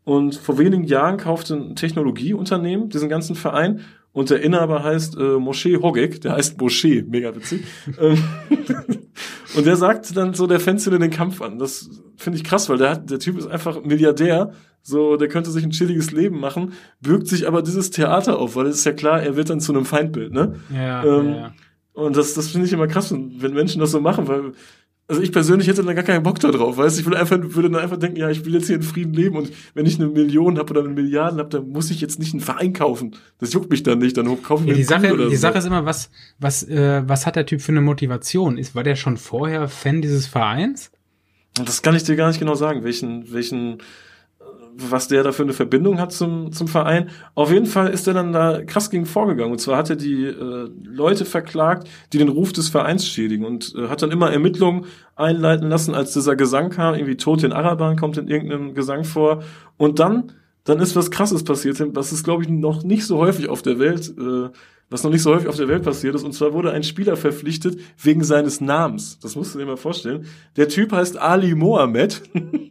Und 0.04 0.36
vor 0.36 0.58
wenigen 0.58 0.84
Jahren 0.84 1.18
kaufte 1.18 1.56
ein 1.56 1.76
Technologieunternehmen 1.76 2.90
diesen 2.90 3.10
ganzen 3.10 3.36
Verein 3.36 3.82
und 4.14 4.30
der 4.30 4.42
Inhaber 4.42 4.84
heißt 4.84 5.18
äh, 5.18 5.38
Moshe 5.38 5.82
Hogek, 5.82 6.22
der 6.22 6.34
heißt 6.34 6.60
Moshe, 6.60 7.04
mega 7.08 7.36
witzig. 7.36 7.64
Und 9.58 9.66
der 9.66 9.76
sagt 9.76 10.16
dann 10.16 10.34
so 10.34 10.48
der 10.48 10.60
Fanszene 10.60 11.00
den 11.00 11.10
Kampf 11.10 11.42
an. 11.42 11.58
Das 11.60 11.90
finde 12.16 12.38
ich 12.38 12.44
krass, 12.44 12.70
weil 12.70 12.78
der, 12.78 12.92
hat, 12.92 13.10
der 13.10 13.20
Typ 13.20 13.38
ist 13.38 13.48
einfach 13.48 13.84
Milliardär, 13.84 14.54
so, 14.82 15.18
der 15.18 15.28
könnte 15.28 15.52
sich 15.52 15.64
ein 15.64 15.72
chilliges 15.72 16.12
Leben 16.12 16.40
machen, 16.40 16.74
bürgt 17.02 17.28
sich 17.28 17.48
aber 17.48 17.62
dieses 17.62 17.92
Theater 17.92 18.40
auf, 18.40 18.56
weil 18.56 18.68
es 18.68 18.78
ist 18.78 18.86
ja 18.86 18.94
klar, 18.94 19.22
er 19.22 19.36
wird 19.36 19.50
dann 19.50 19.60
zu 19.60 19.74
einem 19.74 19.84
Feindbild, 19.84 20.32
ne? 20.32 20.56
Ja, 20.74 21.04
ähm, 21.04 21.30
ja. 21.34 21.54
Und 21.94 22.16
das, 22.16 22.36
das 22.36 22.50
finde 22.50 22.68
ich 22.68 22.74
immer 22.74 22.88
krass, 22.88 23.12
wenn 23.12 23.54
Menschen 23.54 23.82
das 23.82 23.92
so 23.92 24.00
machen, 24.00 24.28
weil 24.28 24.54
also 25.10 25.22
ich 25.22 25.32
persönlich 25.32 25.68
hätte 25.68 25.84
da 25.84 25.94
gar 25.94 26.04
keinen 26.04 26.24
Bock 26.24 26.38
drauf, 26.40 26.78
weißt 26.78 26.98
du? 26.98 27.00
Ich 27.00 27.06
würde 27.06 27.18
einfach, 27.18 27.38
würde 27.42 27.70
dann 27.70 27.82
einfach 27.82 27.98
denken, 27.98 28.18
ja, 28.18 28.30
ich 28.30 28.44
will 28.44 28.54
jetzt 28.54 28.68
hier 28.68 28.76
in 28.76 28.84
Frieden 28.84 29.14
leben 29.14 29.38
und 29.38 29.52
wenn 29.74 29.86
ich 29.86 30.00
eine 30.00 30.10
Million 30.10 30.58
habe 30.58 30.72
oder 30.72 30.82
eine 30.82 30.90
Milliarden 30.90 31.40
habe, 31.40 31.50
dann 31.50 31.70
muss 31.70 31.90
ich 31.92 32.02
jetzt 32.02 32.20
nicht 32.20 32.34
einen 32.34 32.42
Verein 32.42 32.74
kaufen. 32.74 33.16
Das 33.40 33.54
juckt 33.54 33.70
mich 33.70 33.84
dann 33.84 34.00
nicht, 34.00 34.18
dann 34.18 34.42
kaufe 34.44 34.64
ich 34.64 34.70
ja, 34.70 34.76
die 34.76 34.84
Sache, 34.84 35.16
Die 35.16 35.36
so. 35.36 35.42
Sache 35.42 35.60
ist 35.60 35.66
immer, 35.66 35.86
was, 35.86 36.10
was, 36.40 36.64
äh, 36.64 37.04
was 37.08 37.26
hat 37.26 37.38
der 37.38 37.46
Typ 37.46 37.62
für 37.62 37.72
eine 37.72 37.82
Motivation? 37.82 38.58
Ist, 38.58 38.76
war 38.76 38.84
der 38.84 38.98
schon 38.98 39.16
vorher 39.16 39.70
Fan 39.70 40.02
dieses 40.02 40.28
Vereins? 40.28 40.92
Das 41.54 41.82
kann 41.82 41.96
ich 41.96 42.04
dir 42.04 42.18
gar 42.18 42.28
nicht 42.28 42.40
genau 42.40 42.56
sagen, 42.56 42.84
welchen, 42.84 43.32
welchen, 43.32 43.78
was 44.78 45.08
der 45.08 45.24
da 45.24 45.32
für 45.32 45.44
eine 45.44 45.54
Verbindung 45.54 46.00
hat 46.00 46.12
zum, 46.12 46.52
zum 46.52 46.68
Verein. 46.68 47.10
Auf 47.36 47.52
jeden 47.52 47.66
Fall 47.66 47.90
ist 47.90 48.08
er 48.08 48.14
dann 48.14 48.32
da 48.32 48.64
krass 48.64 48.90
gegen 48.90 49.06
vorgegangen. 49.06 49.52
Und 49.52 49.60
zwar 49.60 49.78
hat 49.78 49.90
er 49.90 49.96
die 49.96 50.26
äh, 50.26 50.70
Leute 50.84 51.26
verklagt, 51.26 51.88
die 52.14 52.18
den 52.18 52.30
Ruf 52.30 52.54
des 52.54 52.70
Vereins 52.70 53.08
schädigen 53.08 53.46
und 53.46 53.74
äh, 53.76 53.88
hat 53.88 54.02
dann 54.02 54.12
immer 54.12 54.32
Ermittlungen 54.32 54.86
einleiten 55.16 55.70
lassen, 55.70 55.96
als 55.96 56.14
dieser 56.14 56.36
Gesang 56.36 56.70
kam, 56.70 56.96
irgendwie 56.96 57.18
Tod 57.18 57.44
in 57.44 57.54
Araban 57.54 57.96
kommt 57.98 58.18
in 58.18 58.28
irgendeinem 58.28 58.74
Gesang 58.74 59.04
vor. 59.04 59.44
Und 59.78 60.00
dann, 60.00 60.32
dann 60.64 60.80
ist 60.80 60.96
was 60.96 61.12
krasses 61.12 61.44
passiert. 61.44 61.82
Das 61.96 62.12
ist, 62.12 62.24
glaube 62.24 62.44
ich, 62.44 62.50
noch 62.50 62.84
nicht 62.84 63.06
so 63.06 63.18
häufig 63.18 63.50
auf 63.50 63.62
der 63.62 63.80
Welt. 63.80 64.14
Äh, 64.18 64.50
was 64.90 65.04
noch 65.04 65.12
nicht 65.12 65.22
so 65.22 65.34
häufig 65.34 65.50
auf 65.50 65.58
der 65.58 65.68
Welt 65.68 65.84
passiert 65.84 66.16
ist. 66.16 66.24
Und 66.24 66.34
zwar 66.34 66.54
wurde 66.54 66.72
ein 66.72 66.84
Spieler 66.84 67.18
verpflichtet 67.18 67.80
wegen 68.02 68.24
seines 68.24 68.62
Namens. 68.62 69.20
Das 69.20 69.36
musst 69.36 69.54
du 69.54 69.60
dir 69.60 69.66
mal 69.66 69.76
vorstellen. 69.76 70.26
Der 70.56 70.70
Typ 70.70 70.94
heißt 70.94 71.18
Ali 71.18 71.56
Mohammed 71.56 72.22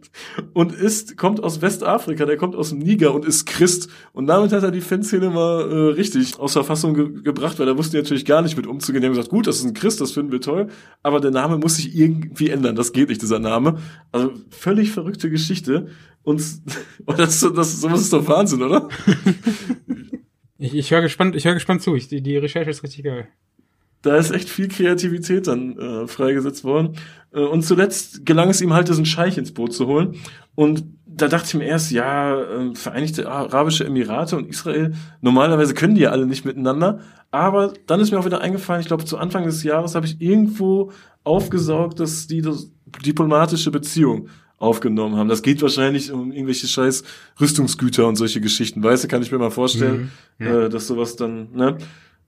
und 0.55 0.73
ist, 0.73 1.19
kommt 1.19 1.43
aus 1.43 1.61
Westafrika, 1.61 2.25
der 2.25 2.39
kommt 2.39 2.57
aus 2.57 2.71
dem 2.71 2.79
Niger 2.79 3.15
und 3.15 3.27
ist 3.27 3.45
Christ. 3.45 3.91
Und 4.15 4.27
damit 4.29 4.53
hat 4.53 4.63
er 4.63 4.71
die 4.71 4.81
Fanszene 4.81 5.29
mal 5.29 5.71
äh, 5.71 5.75
richtig 5.93 6.39
aus 6.39 6.55
Verfassung 6.55 6.95
ge 6.95 7.23
gebracht, 7.23 7.59
weil 7.59 7.67
da 7.67 7.77
wusste 7.77 7.99
er 7.99 8.03
natürlich 8.03 8.25
gar 8.25 8.41
nicht 8.41 8.57
mit 8.57 8.67
umzugehen. 8.67 9.03
Die 9.03 9.07
haben 9.09 9.15
gesagt, 9.15 9.31
gut, 9.31 9.47
das 9.47 9.57
ist 9.57 9.65
ein 9.65 9.75
Christ, 9.75 10.01
das 10.01 10.13
finden 10.13 10.33
wir 10.33 10.41
toll, 10.41 10.69
aber 11.03 11.21
der 11.21 11.31
Name 11.31 11.59
muss 11.59 11.77
sich 11.77 11.97
irgendwie 11.97 12.49
ändern. 12.49 12.77
Das 12.77 12.93
geht 12.93 13.09
nicht, 13.11 13.21
dieser 13.21 13.39
Name. 13.39 13.79
Also 14.11 14.33
völlig 14.51 14.91
verrückte 14.91 15.29
Geschichte. 15.31 15.89
Und 16.23 16.43
das, 17.07 17.41
das, 17.41 17.81
sowas 17.81 18.01
ist 18.01 18.13
doch 18.13 18.27
Wahnsinn, 18.27 18.63
oder? 18.63 18.89
Ich, 20.59 20.75
ich 20.75 20.91
höre 20.91 21.03
gespannt, 21.03 21.37
ich 21.37 21.45
höre 21.45 21.55
gespannt 21.55 21.83
zu. 21.83 21.95
Ich, 21.95 22.09
die, 22.09 22.23
die 22.23 22.37
Recherche 22.37 22.71
ist 22.71 22.83
richtig 22.83 23.05
geil. 23.05 23.29
Da 24.03 24.17
ist 24.17 24.31
echt 24.31 24.49
viel 24.49 24.69
Kreativität 24.69 25.47
dann 25.47 25.79
äh, 25.79 26.07
freigesetzt 26.07 26.65
worden. 26.65 26.97
Äh, 27.33 27.41
und 27.41 27.63
zuletzt 27.63 28.25
gelang 28.25 28.51
es 28.51 28.61
ihm 28.61 28.73
halt, 28.73 28.89
diesen 28.89 29.07
Scheich 29.07 29.37
ins 29.39 29.53
Boot 29.53 29.73
zu 29.73 29.87
holen. 29.87 30.17
Und 30.55 30.85
da 31.07 31.29
dachte 31.29 31.47
ich 31.49 31.55
mir 31.55 31.65
erst, 31.65 31.91
ja, 31.91 32.41
äh, 32.41 32.75
Vereinigte 32.75 33.29
Arabische 33.29 33.85
Emirate 33.85 34.37
und 34.37 34.49
Israel, 34.49 34.95
normalerweise 35.21 35.75
können 35.75 35.95
die 35.95 36.03
ja 36.03 36.11
alle 36.11 36.27
nicht 36.27 36.45
miteinander. 36.45 37.01
Aber 37.31 37.73
dann 37.87 38.01
ist 38.01 38.13
mir 38.13 38.19
auch 38.19 38.25
wieder 38.25 38.41
eingefallen, 38.41 38.81
ich 38.81 38.87
glaube, 38.87 39.05
zu 39.05 39.19
Anfang 39.19 39.45
des 39.45 39.63
Jahres 39.63 39.95
habe 39.95 40.07
ich 40.07 40.21
irgendwo 40.21 40.93
aufgesaugt, 41.25 41.99
dass 41.99 42.27
die 42.27 42.43
das, 42.43 42.71
diplomatische 43.05 43.71
Beziehung 43.71 44.29
aufgenommen 44.59 45.17
haben. 45.17 45.29
Das 45.29 45.43
geht 45.43 45.61
wahrscheinlich 45.63 46.13
um 46.13 46.33
irgendwelche 46.33 46.67
scheiß 46.67 47.05
Rüstungsgüter 47.41 48.07
und 48.07 48.17
solche 48.17 48.41
Geschichten. 48.41 48.83
Weißt 48.83 49.05
du, 49.05 49.09
kann 49.09 49.23
ich 49.23 49.31
mir 49.31 49.39
mal 49.39 49.51
vorstellen, 49.51 50.11
mhm, 50.39 50.47
ja. 50.47 50.65
äh, 50.65 50.69
dass 50.69 50.87
sowas 50.87 51.17
dann, 51.17 51.53
ne? 51.53 51.79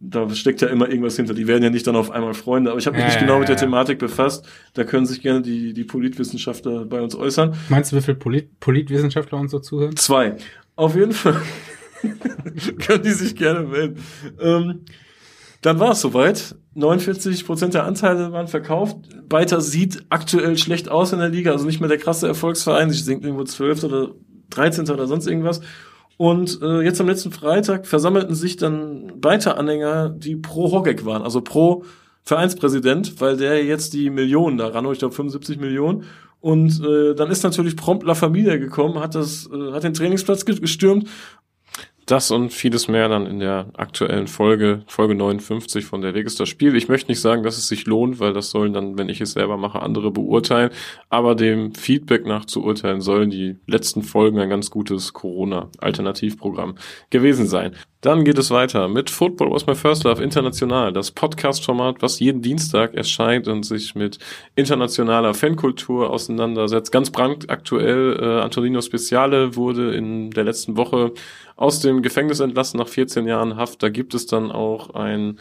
Da 0.00 0.30
steckt 0.30 0.60
ja 0.60 0.68
immer 0.68 0.88
irgendwas 0.88 1.16
hinter. 1.16 1.34
Die 1.34 1.48
werden 1.48 1.64
ja 1.64 1.70
nicht 1.70 1.84
dann 1.88 1.96
auf 1.96 2.12
einmal 2.12 2.32
Freunde. 2.32 2.70
Aber 2.70 2.78
ich 2.78 2.86
habe 2.86 2.94
mich 2.94 3.02
ja, 3.02 3.08
nicht 3.08 3.18
genau 3.18 3.40
mit 3.40 3.48
der 3.48 3.56
Thematik 3.56 3.98
befasst. 3.98 4.46
Da 4.74 4.84
können 4.84 5.06
sich 5.06 5.20
gerne 5.22 5.42
die, 5.42 5.72
die 5.72 5.82
Politwissenschaftler 5.82 6.84
bei 6.84 7.00
uns 7.00 7.16
äußern. 7.16 7.56
Meinst 7.68 7.90
du, 7.90 7.96
wie 7.96 8.00
viele 8.00 8.16
Polit 8.16 8.60
Politwissenschaftler 8.60 9.38
uns 9.38 9.50
so 9.50 9.58
zuhören? 9.58 9.96
Zwei. 9.96 10.36
Auf 10.76 10.94
jeden 10.94 11.10
Fall 11.10 11.42
können 12.86 13.02
die 13.02 13.10
sich 13.10 13.34
gerne 13.34 13.66
melden. 13.66 14.00
Ähm, 14.40 14.84
dann 15.62 15.80
war 15.80 15.92
es 15.92 16.00
soweit. 16.00 16.56
49 16.74 17.44
Prozent 17.44 17.74
der 17.74 17.84
Anteile 17.84 18.32
waren 18.32 18.46
verkauft. 18.46 18.96
Beiter 19.28 19.60
sieht 19.60 20.04
aktuell 20.10 20.56
schlecht 20.56 20.88
aus 20.88 21.12
in 21.12 21.18
der 21.18 21.28
Liga, 21.28 21.50
also 21.50 21.66
nicht 21.66 21.80
mehr 21.80 21.88
der 21.88 21.98
krasse 21.98 22.28
Erfolgsverein. 22.28 22.90
Sie 22.90 23.02
sinkt 23.02 23.24
irgendwo 23.24 23.44
12 23.44 23.84
oder 23.84 24.10
13 24.50 24.88
oder 24.88 25.06
sonst 25.06 25.26
irgendwas. 25.26 25.60
Und 26.16 26.60
äh, 26.62 26.82
jetzt 26.82 27.00
am 27.00 27.08
letzten 27.08 27.32
Freitag 27.32 27.86
versammelten 27.86 28.34
sich 28.34 28.56
dann 28.56 29.20
Beiter-Anhänger, 29.20 30.10
die 30.10 30.36
pro 30.36 30.70
Hogek 30.72 31.04
waren, 31.04 31.22
also 31.22 31.40
pro 31.40 31.84
Vereinspräsident, 32.22 33.20
weil 33.20 33.36
der 33.36 33.64
jetzt 33.64 33.94
die 33.94 34.10
Millionen 34.10 34.58
da 34.58 34.68
ran, 34.68 34.90
ich 34.92 34.98
glaube 34.98 35.14
75 35.14 35.58
Millionen. 35.58 36.04
Und 36.40 36.80
äh, 36.84 37.14
dann 37.14 37.30
ist 37.30 37.42
natürlich 37.42 37.76
prompt 37.76 38.04
La 38.04 38.14
Familia 38.14 38.56
gekommen, 38.58 39.00
hat 39.00 39.14
das, 39.14 39.48
äh, 39.52 39.72
hat 39.72 39.84
den 39.84 39.94
Trainingsplatz 39.94 40.44
gestürmt 40.44 41.08
das 42.10 42.30
und 42.30 42.52
vieles 42.52 42.88
mehr 42.88 43.08
dann 43.08 43.26
in 43.26 43.38
der 43.38 43.66
aktuellen 43.74 44.26
Folge, 44.26 44.82
Folge 44.86 45.14
59 45.14 45.84
von 45.84 46.00
Der 46.00 46.14
Weg 46.14 46.26
ist 46.26 46.40
das 46.40 46.48
Spiel. 46.48 46.74
Ich 46.74 46.88
möchte 46.88 47.10
nicht 47.10 47.20
sagen, 47.20 47.42
dass 47.42 47.58
es 47.58 47.68
sich 47.68 47.86
lohnt, 47.86 48.18
weil 48.18 48.32
das 48.32 48.50
sollen 48.50 48.72
dann, 48.72 48.96
wenn 48.96 49.10
ich 49.10 49.20
es 49.20 49.32
selber 49.32 49.56
mache, 49.58 49.82
andere 49.82 50.10
beurteilen. 50.10 50.70
Aber 51.10 51.34
dem 51.34 51.74
Feedback 51.74 52.24
nach 52.24 52.46
zu 52.46 52.64
urteilen 52.64 53.02
sollen 53.02 53.30
die 53.30 53.56
letzten 53.66 54.02
Folgen 54.02 54.38
ein 54.38 54.48
ganz 54.48 54.70
gutes 54.70 55.12
Corona-Alternativprogramm 55.12 56.76
gewesen 57.10 57.46
sein. 57.46 57.76
Dann 58.00 58.22
geht 58.22 58.38
es 58.38 58.52
weiter 58.52 58.86
mit 58.86 59.10
Football 59.10 59.50
Was 59.50 59.66
My 59.66 59.74
First 59.74 60.04
Love 60.04 60.22
International, 60.22 60.92
das 60.92 61.10
Podcast-Format, 61.10 62.00
was 62.00 62.20
jeden 62.20 62.42
Dienstag 62.42 62.94
erscheint 62.94 63.48
und 63.48 63.64
sich 63.64 63.96
mit 63.96 64.20
internationaler 64.54 65.34
Fankultur 65.34 66.08
auseinandersetzt. 66.08 66.92
Ganz 66.92 67.10
brandaktuell, 67.10 68.16
äh, 68.22 68.40
Antonino 68.40 68.80
Speciale 68.82 69.56
wurde 69.56 69.96
in 69.96 70.30
der 70.30 70.44
letzten 70.44 70.76
Woche 70.76 71.12
aus 71.56 71.80
dem 71.80 72.02
Gefängnis 72.02 72.38
entlassen 72.38 72.78
nach 72.78 72.86
14 72.86 73.26
Jahren 73.26 73.56
Haft. 73.56 73.82
Da 73.82 73.88
gibt 73.88 74.14
es 74.14 74.26
dann 74.26 74.52
auch 74.52 74.90
ein 74.94 75.40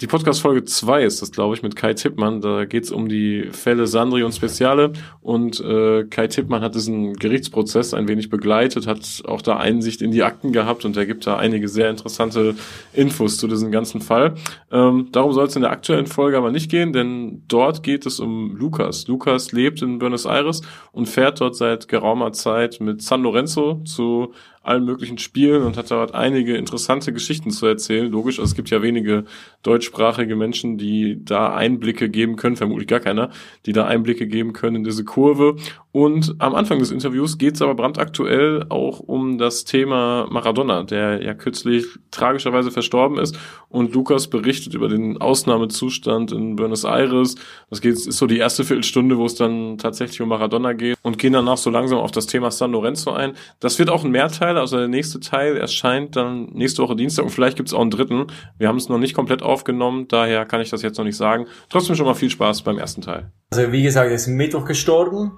die 0.00 0.06
Podcast-Folge 0.06 0.64
2 0.64 1.04
ist 1.04 1.20
das, 1.20 1.30
glaube 1.30 1.54
ich, 1.54 1.62
mit 1.62 1.76
Kai 1.76 1.92
Tippmann. 1.92 2.40
Da 2.40 2.64
geht 2.64 2.84
es 2.84 2.90
um 2.90 3.08
die 3.08 3.48
Fälle 3.52 3.86
Sandri 3.86 4.22
und 4.22 4.34
Speziale. 4.34 4.92
Und 5.20 5.60
äh, 5.60 6.04
Kai 6.04 6.26
Tippmann 6.26 6.62
hat 6.62 6.74
diesen 6.74 7.12
Gerichtsprozess 7.14 7.92
ein 7.92 8.08
wenig 8.08 8.30
begleitet, 8.30 8.86
hat 8.86 9.22
auch 9.26 9.42
da 9.42 9.58
Einsicht 9.58 10.00
in 10.00 10.10
die 10.10 10.22
Akten 10.22 10.52
gehabt 10.52 10.86
und 10.86 10.96
er 10.96 11.04
gibt 11.04 11.26
da 11.26 11.36
einige 11.36 11.68
sehr 11.68 11.90
interessante 11.90 12.54
Infos 12.94 13.36
zu 13.36 13.46
diesem 13.46 13.70
ganzen 13.70 14.00
Fall. 14.00 14.34
Ähm, 14.72 15.08
darum 15.12 15.32
soll 15.32 15.46
es 15.46 15.56
in 15.56 15.62
der 15.62 15.70
aktuellen 15.70 16.06
Folge 16.06 16.38
aber 16.38 16.50
nicht 16.50 16.70
gehen, 16.70 16.94
denn 16.94 17.42
dort 17.46 17.82
geht 17.82 18.06
es 18.06 18.20
um 18.20 18.56
Lukas. 18.56 19.06
Lukas 19.06 19.52
lebt 19.52 19.82
in 19.82 19.98
Buenos 19.98 20.24
Aires 20.24 20.62
und 20.92 21.10
fährt 21.10 21.42
dort 21.42 21.56
seit 21.56 21.88
geraumer 21.88 22.32
Zeit 22.32 22.80
mit 22.80 23.02
San 23.02 23.22
Lorenzo 23.22 23.82
zu 23.84 24.32
allen 24.62 24.84
möglichen 24.84 25.18
Spielen 25.18 25.62
und 25.62 25.76
hat 25.76 25.90
dort 25.90 26.14
einige 26.14 26.56
interessante 26.56 27.12
Geschichten 27.12 27.50
zu 27.50 27.66
erzählen. 27.66 28.10
Logisch, 28.10 28.38
also 28.38 28.50
es 28.50 28.54
gibt 28.54 28.68
ja 28.68 28.82
wenige 28.82 29.24
deutschsprachige 29.62 30.36
Menschen, 30.36 30.76
die 30.76 31.24
da 31.24 31.54
Einblicke 31.54 32.10
geben 32.10 32.36
können, 32.36 32.56
vermutlich 32.56 32.86
gar 32.86 33.00
keiner, 33.00 33.30
die 33.64 33.72
da 33.72 33.86
Einblicke 33.86 34.26
geben 34.26 34.52
können 34.52 34.76
in 34.76 34.84
diese 34.84 35.04
Kurve. 35.04 35.56
Und 35.92 36.36
am 36.38 36.54
Anfang 36.54 36.78
des 36.78 36.92
Interviews 36.92 37.36
geht 37.36 37.56
es 37.56 37.62
aber 37.62 37.74
brandaktuell 37.74 38.64
auch 38.68 39.00
um 39.00 39.38
das 39.38 39.64
Thema 39.64 40.28
Maradona, 40.30 40.84
der 40.84 41.20
ja 41.22 41.34
kürzlich 41.34 41.84
tragischerweise 42.12 42.70
verstorben 42.70 43.18
ist. 43.18 43.36
Und 43.68 43.92
Lukas 43.92 44.28
berichtet 44.28 44.74
über 44.74 44.88
den 44.88 45.20
Ausnahmezustand 45.20 46.30
in 46.30 46.54
Buenos 46.54 46.84
Aires. 46.84 47.34
Das 47.70 47.80
geht, 47.80 47.94
ist 47.94 48.12
so 48.12 48.28
die 48.28 48.38
erste 48.38 48.64
Viertelstunde, 48.64 49.18
wo 49.18 49.26
es 49.26 49.34
dann 49.34 49.78
tatsächlich 49.78 50.20
um 50.20 50.28
Maradona 50.28 50.74
geht 50.74 50.96
und 51.02 51.18
gehen 51.18 51.32
danach 51.32 51.56
so 51.56 51.70
langsam 51.70 51.98
auf 51.98 52.12
das 52.12 52.26
Thema 52.26 52.52
San 52.52 52.70
Lorenzo 52.70 53.10
ein. 53.10 53.32
Das 53.58 53.80
wird 53.80 53.90
auch 53.90 54.04
ein 54.04 54.12
Mehrteil, 54.12 54.58
also 54.58 54.76
der 54.76 54.88
nächste 54.88 55.18
Teil 55.18 55.56
erscheint 55.56 56.14
dann 56.14 56.50
nächste 56.52 56.82
Woche 56.82 56.94
Dienstag 56.94 57.24
und 57.24 57.30
vielleicht 57.30 57.56
gibt 57.56 57.68
es 57.68 57.74
auch 57.74 57.80
einen 57.80 57.90
dritten. 57.90 58.28
Wir 58.58 58.68
haben 58.68 58.76
es 58.76 58.88
noch 58.88 58.98
nicht 58.98 59.14
komplett 59.14 59.42
aufgenommen, 59.42 60.06
daher 60.06 60.46
kann 60.46 60.60
ich 60.60 60.70
das 60.70 60.82
jetzt 60.82 60.98
noch 60.98 61.04
nicht 61.04 61.16
sagen. 61.16 61.46
Trotzdem 61.68 61.96
schon 61.96 62.06
mal 62.06 62.14
viel 62.14 62.30
Spaß 62.30 62.62
beim 62.62 62.78
ersten 62.78 63.02
Teil. 63.02 63.32
Also 63.50 63.72
wie 63.72 63.82
gesagt, 63.82 64.08
er 64.08 64.14
ist 64.14 64.28
Mittwoch 64.28 64.64
gestorben 64.64 65.32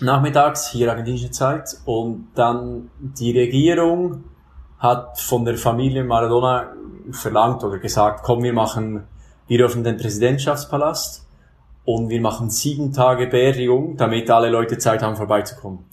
nachmittags, 0.00 0.70
hier 0.70 0.90
argentinische 0.90 1.30
Zeit. 1.30 1.76
Und 1.84 2.28
dann 2.34 2.90
die 2.98 3.38
Regierung 3.38 4.24
hat 4.78 5.20
von 5.20 5.44
der 5.44 5.56
Familie 5.56 6.04
Maradona 6.04 6.72
verlangt 7.10 7.64
oder 7.64 7.78
gesagt, 7.78 8.22
komm, 8.22 8.42
wir 8.42 8.52
machen, 8.52 9.04
wir 9.46 9.64
öffnen 9.64 9.84
den 9.84 9.96
Präsidentschaftspalast 9.96 11.26
und 11.84 12.10
wir 12.10 12.20
machen 12.20 12.50
sieben 12.50 12.92
Tage 12.92 13.26
Beerdigung, 13.26 13.96
damit 13.96 14.30
alle 14.30 14.50
Leute 14.50 14.78
Zeit 14.78 15.02
haben, 15.02 15.16
vorbeizukommen. 15.16 15.84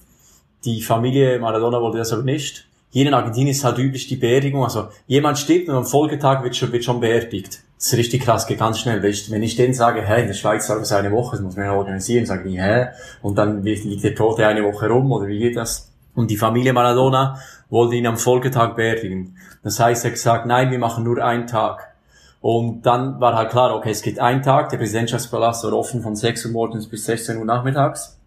Die 0.66 0.82
Familie 0.82 1.40
Maradona 1.40 1.82
wollte 1.82 1.98
das 1.98 2.12
aber 2.12 2.24
nicht. 2.24 2.68
Hier 2.90 3.08
in 3.08 3.14
Argentinien 3.14 3.52
ist 3.52 3.64
halt 3.64 3.78
üblich 3.78 4.08
die 4.08 4.16
Beerdigung, 4.16 4.64
also 4.64 4.88
jemand 5.08 5.38
stirbt 5.38 5.68
und 5.70 5.76
am 5.76 5.86
Folgetag 5.86 6.44
wird 6.44 6.56
schon, 6.56 6.72
wird 6.72 6.84
schon 6.84 7.00
beerdigt. 7.00 7.65
Das 7.78 7.88
ist 7.88 7.98
richtig 7.98 8.24
krass, 8.24 8.48
geht 8.48 8.60
ganz 8.60 8.80
schnell. 8.80 9.04
Wenn 9.04 9.44
ich 9.44 9.56
denen 9.56 9.74
sage, 9.74 10.02
hä, 10.02 10.22
in 10.22 10.28
der 10.28 10.34
Schweiz 10.34 10.68
dauert 10.68 10.84
es 10.84 10.92
eine 10.92 11.12
Woche, 11.12 11.36
das 11.36 11.44
muss 11.44 11.56
man 11.56 11.66
ja 11.66 11.74
organisieren, 11.74 12.26
sagen 12.26 12.50
die, 12.50 12.62
hä? 12.62 12.88
Und 13.22 13.38
dann 13.38 13.64
liegt 13.64 14.04
der 14.04 14.16
Tote 14.16 14.48
eine 14.48 14.64
Woche 14.64 14.88
rum, 14.88 15.12
oder 15.12 15.28
wie 15.28 15.40
geht 15.40 15.58
das? 15.58 15.92
Und 16.16 16.32
die 16.32 16.38
Familie 16.38 16.72
Maradona 16.72 17.40
wollte 17.70 17.96
ihn 17.96 18.08
am 18.08 18.18
Folgetag 18.18 18.76
beerdigen. 18.76 19.38
Das 19.64 19.80
heißt, 19.80 20.06
er 20.06 20.10
hat 20.10 20.16
gesagt, 20.16 20.46
nein, 20.46 20.72
wir 20.72 20.80
machen 20.80 21.04
nur 21.04 21.24
einen 21.24 21.48
Tag. 21.48 21.94
Und 22.40 22.84
dann 22.86 23.20
war 23.20 23.36
halt 23.36 23.50
klar, 23.50 23.76
okay, 23.76 23.90
es 23.90 24.02
geht 24.02 24.20
ein 24.20 24.42
Tag, 24.42 24.70
der 24.70 24.78
Präsidentschaftspalast 24.78 25.64
war 25.66 25.74
offen 25.74 26.02
von 26.02 26.16
6 26.16 26.46
Uhr 26.46 26.52
morgens 26.52 26.88
bis 26.88 27.06
16 27.06 27.38
Uhr 27.38 27.46
nachmittags. 27.46 28.18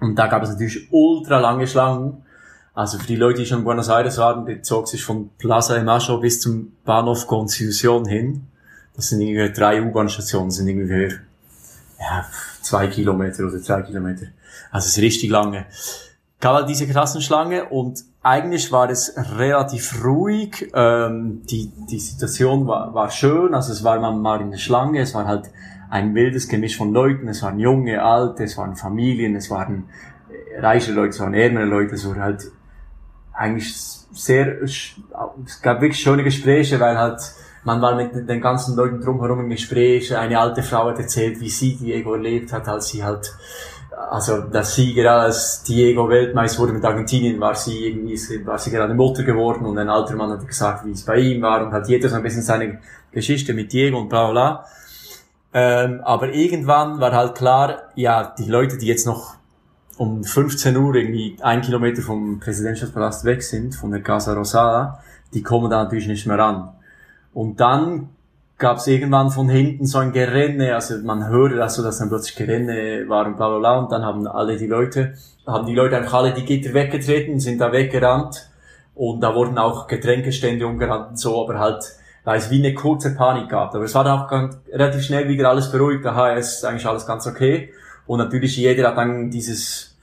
Und 0.00 0.16
da 0.16 0.26
gab 0.26 0.42
es 0.42 0.50
natürlich 0.50 0.88
ultra 0.90 1.38
lange 1.38 1.66
Schlangen. 1.66 2.24
Also 2.74 2.98
für 2.98 3.06
die 3.06 3.16
Leute, 3.16 3.40
die 3.40 3.46
schon 3.46 3.60
in 3.60 3.64
Buenos 3.64 3.88
Aires 3.88 4.18
waren, 4.18 4.46
die 4.46 4.62
zog 4.62 4.88
sich 4.88 5.04
von 5.04 5.30
Plaza 5.38 5.74
de 5.74 5.84
Macho 5.84 6.18
bis 6.18 6.40
zum 6.40 6.72
Bahnhof 6.84 7.26
Constitución 7.26 8.06
hin. 8.06 8.46
Das 9.00 9.08
sind 9.08 9.22
irgendwie 9.22 9.50
drei 9.50 9.82
U-Bahn-Stationen, 9.82 10.50
sind 10.50 10.68
irgendwie 10.68 11.14
ja, 11.98 12.26
zwei 12.60 12.86
Kilometer 12.86 13.44
oder 13.44 13.58
drei 13.58 13.80
Kilometer. 13.80 14.26
Also 14.70 14.88
es 14.88 14.98
ist 14.98 15.02
richtig 15.02 15.30
lange. 15.30 15.64
Gab 16.38 16.54
halt 16.54 16.68
diese 16.68 16.86
Klassenschlange 16.86 17.64
und 17.70 18.04
eigentlich 18.22 18.70
war 18.72 18.90
es 18.90 19.14
relativ 19.16 20.04
ruhig. 20.04 20.70
Ähm, 20.74 21.40
die, 21.46 21.72
die 21.90 21.98
Situation 21.98 22.66
war, 22.66 22.92
war 22.92 23.10
schön, 23.10 23.54
also 23.54 23.72
es 23.72 23.82
war 23.84 23.98
man 23.98 24.20
mal 24.20 24.42
in 24.42 24.50
der 24.50 24.58
Schlange, 24.58 25.00
es 25.00 25.14
war 25.14 25.26
halt 25.26 25.50
ein 25.88 26.14
wildes 26.14 26.46
Gemisch 26.46 26.76
von 26.76 26.92
Leuten, 26.92 27.26
es 27.28 27.42
waren 27.42 27.58
junge, 27.58 28.02
alte, 28.02 28.44
es 28.44 28.58
waren 28.58 28.76
Familien, 28.76 29.34
es 29.34 29.50
waren 29.50 29.84
reiche 30.58 30.92
Leute, 30.92 31.08
es 31.10 31.20
waren 31.20 31.32
ärmere 31.32 31.64
Leute, 31.64 31.94
es 31.94 32.06
war 32.06 32.16
halt 32.16 32.50
eigentlich 33.32 33.74
sehr, 34.12 34.60
es 34.60 34.92
gab 35.62 35.80
wirklich 35.80 36.02
schöne 36.02 36.22
Gespräche, 36.22 36.78
weil 36.80 36.98
halt 36.98 37.20
man 37.64 37.82
war 37.82 37.94
mit 37.94 38.28
den 38.28 38.40
ganzen 38.40 38.76
Leuten 38.76 39.00
drumherum 39.00 39.40
im 39.40 39.50
Gespräch. 39.50 40.16
Eine 40.16 40.38
alte 40.38 40.62
Frau 40.62 40.88
hat 40.88 40.98
erzählt, 40.98 41.40
wie 41.40 41.50
sie 41.50 41.76
Diego 41.76 42.14
erlebt 42.14 42.52
hat, 42.52 42.68
als 42.68 42.88
sie 42.88 43.04
halt, 43.04 43.34
also 44.10 44.40
dass 44.40 44.74
sie 44.74 44.94
gerade 44.94 45.22
als 45.22 45.62
Diego 45.62 46.08
Weltmeister 46.08 46.60
wurde 46.60 46.72
mit 46.72 46.84
Argentinien, 46.84 47.38
war 47.40 47.54
sie 47.54 47.88
irgendwie, 47.88 48.46
war 48.46 48.58
sie 48.58 48.70
gerade 48.70 48.94
Mutter 48.94 49.24
geworden 49.24 49.66
und 49.66 49.76
ein 49.78 49.88
alter 49.88 50.16
Mann 50.16 50.30
hat 50.30 50.46
gesagt, 50.46 50.86
wie 50.86 50.92
es 50.92 51.04
bei 51.04 51.18
ihm 51.18 51.42
war 51.42 51.64
und 51.64 51.72
hat 51.72 51.88
jeder 51.88 52.08
so 52.08 52.16
ein 52.16 52.22
bisschen 52.22 52.42
seine 52.42 52.80
Geschichte 53.12 53.52
mit 53.52 53.72
Diego 53.72 53.98
und 53.98 54.08
bla 54.08 54.30
bla. 54.30 54.64
Ähm, 55.52 56.00
aber 56.04 56.32
irgendwann 56.32 57.00
war 57.00 57.12
halt 57.12 57.34
klar, 57.34 57.90
ja, 57.94 58.34
die 58.38 58.48
Leute, 58.48 58.78
die 58.78 58.86
jetzt 58.86 59.06
noch 59.06 59.34
um 59.96 60.24
15 60.24 60.76
Uhr 60.76 60.94
irgendwie 60.94 61.36
ein 61.42 61.60
Kilometer 61.60 62.00
vom 62.00 62.40
Präsidentschaftspalast 62.40 63.24
weg 63.26 63.42
sind, 63.42 63.74
von 63.74 63.90
der 63.90 64.00
Casa 64.00 64.32
Rosada, 64.32 65.02
die 65.34 65.42
kommen 65.42 65.70
da 65.70 65.82
natürlich 65.82 66.06
nicht 66.06 66.26
mehr 66.26 66.38
ran. 66.38 66.72
Und 67.32 67.60
dann 67.60 68.10
gab 68.58 68.76
es 68.76 68.86
irgendwann 68.86 69.30
von 69.30 69.48
hinten 69.48 69.86
so 69.86 69.98
ein 69.98 70.12
Gerenne, 70.12 70.74
also 70.74 70.98
man 70.98 71.28
hörte 71.28 71.62
also, 71.62 71.82
dass 71.82 71.98
dann 71.98 72.10
plötzlich 72.10 72.36
Gerenne 72.36 73.08
war 73.08 73.26
und 73.26 73.36
bla 73.36 73.48
bla 73.48 73.58
bla 73.58 73.78
und 73.78 73.90
dann 73.90 74.04
haben 74.04 74.26
alle 74.26 74.56
die 74.56 74.66
Leute, 74.66 75.14
haben 75.46 75.66
die 75.66 75.74
Leute 75.74 75.96
einfach 75.96 76.14
alle 76.14 76.34
die 76.34 76.44
Gitter 76.44 76.74
weggetreten, 76.74 77.40
sind 77.40 77.60
da 77.60 77.72
weggerannt 77.72 78.50
und 78.94 79.20
da 79.22 79.34
wurden 79.34 79.56
auch 79.56 79.86
Getränkestände 79.86 80.66
umgerannt 80.66 81.10
und 81.10 81.18
so, 81.18 81.42
aber 81.42 81.58
halt, 81.58 81.84
weil 82.24 82.38
es 82.38 82.50
wie 82.50 82.58
eine 82.58 82.74
kurze 82.74 83.14
Panik 83.14 83.48
gab. 83.48 83.74
Aber 83.74 83.84
es 83.84 83.94
war 83.94 84.04
dann 84.04 84.20
auch 84.20 84.28
ganz, 84.28 84.58
relativ 84.70 85.04
schnell 85.04 85.26
wieder 85.26 85.48
alles 85.48 85.72
beruhigt, 85.72 86.04
aha, 86.04 86.34
es 86.34 86.56
ist 86.56 86.64
eigentlich 86.66 86.86
alles 86.86 87.06
ganz 87.06 87.26
okay. 87.26 87.72
Und 88.06 88.18
natürlich 88.18 88.58
jeder 88.58 88.88
hat 88.88 88.98
dann 88.98 89.30
dieses, 89.30 89.96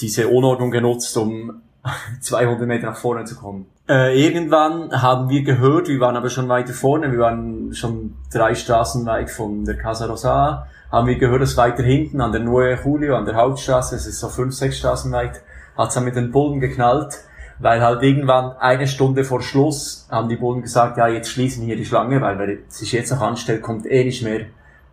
diese 0.00 0.28
Unordnung 0.28 0.70
genutzt, 0.70 1.16
um 1.16 1.60
200 2.20 2.66
Meter 2.66 2.86
nach 2.86 2.96
vorne 2.96 3.24
zu 3.24 3.36
kommen. 3.36 3.66
Äh, 3.88 4.24
irgendwann 4.24 5.02
haben 5.02 5.28
wir 5.30 5.42
gehört, 5.42 5.88
wir 5.88 5.98
waren 6.00 6.16
aber 6.16 6.30
schon 6.30 6.48
weiter 6.48 6.72
vorne, 6.72 7.10
wir 7.10 7.18
waren 7.18 7.74
schon 7.74 8.14
drei 8.32 8.54
Straßen 8.54 9.04
weit 9.06 9.30
von 9.30 9.64
der 9.64 9.76
Casa 9.76 10.06
Rosada, 10.06 10.68
haben 10.92 11.08
wir 11.08 11.18
gehört, 11.18 11.42
dass 11.42 11.56
weiter 11.56 11.82
hinten 11.82 12.20
an 12.20 12.32
der 12.32 12.40
Neue 12.40 12.78
Julio, 12.84 13.16
an 13.16 13.24
der 13.24 13.34
Hauptstraße, 13.34 13.96
es 13.96 14.06
ist 14.06 14.20
so 14.20 14.28
fünf, 14.28 14.54
sechs 14.54 14.78
Straßen 14.78 15.10
weit, 15.10 15.42
hat 15.76 15.88
es 15.88 15.94
dann 15.94 16.04
mit 16.04 16.14
den 16.14 16.30
Bullen 16.30 16.60
geknallt, 16.60 17.18
weil 17.58 17.82
halt 17.82 18.02
irgendwann 18.02 18.52
eine 18.58 18.86
Stunde 18.86 19.24
vor 19.24 19.42
Schluss 19.42 20.06
haben 20.10 20.28
die 20.28 20.36
Bullen 20.36 20.62
gesagt, 20.62 20.96
ja, 20.96 21.08
jetzt 21.08 21.30
schließen 21.30 21.64
hier 21.64 21.76
die 21.76 21.84
Schlange, 21.84 22.20
weil 22.20 22.38
wer 22.38 22.58
sich 22.68 22.92
jetzt 22.92 23.10
noch 23.10 23.20
anstellt, 23.20 23.62
kommt 23.62 23.86
eh 23.86 24.04
nicht 24.04 24.22
mehr 24.22 24.46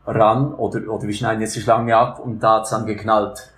ran 0.07 0.53
oder, 0.53 0.91
oder 0.91 1.03
wir 1.03 1.13
schneiden 1.13 1.41
jetzt 1.41 1.55
die 1.55 1.61
Schlange 1.61 1.95
ab 1.95 2.19
und 2.19 2.41
da 2.41 2.57
hat's 2.57 2.71
dann 2.71 2.85
geknallt. 2.85 3.51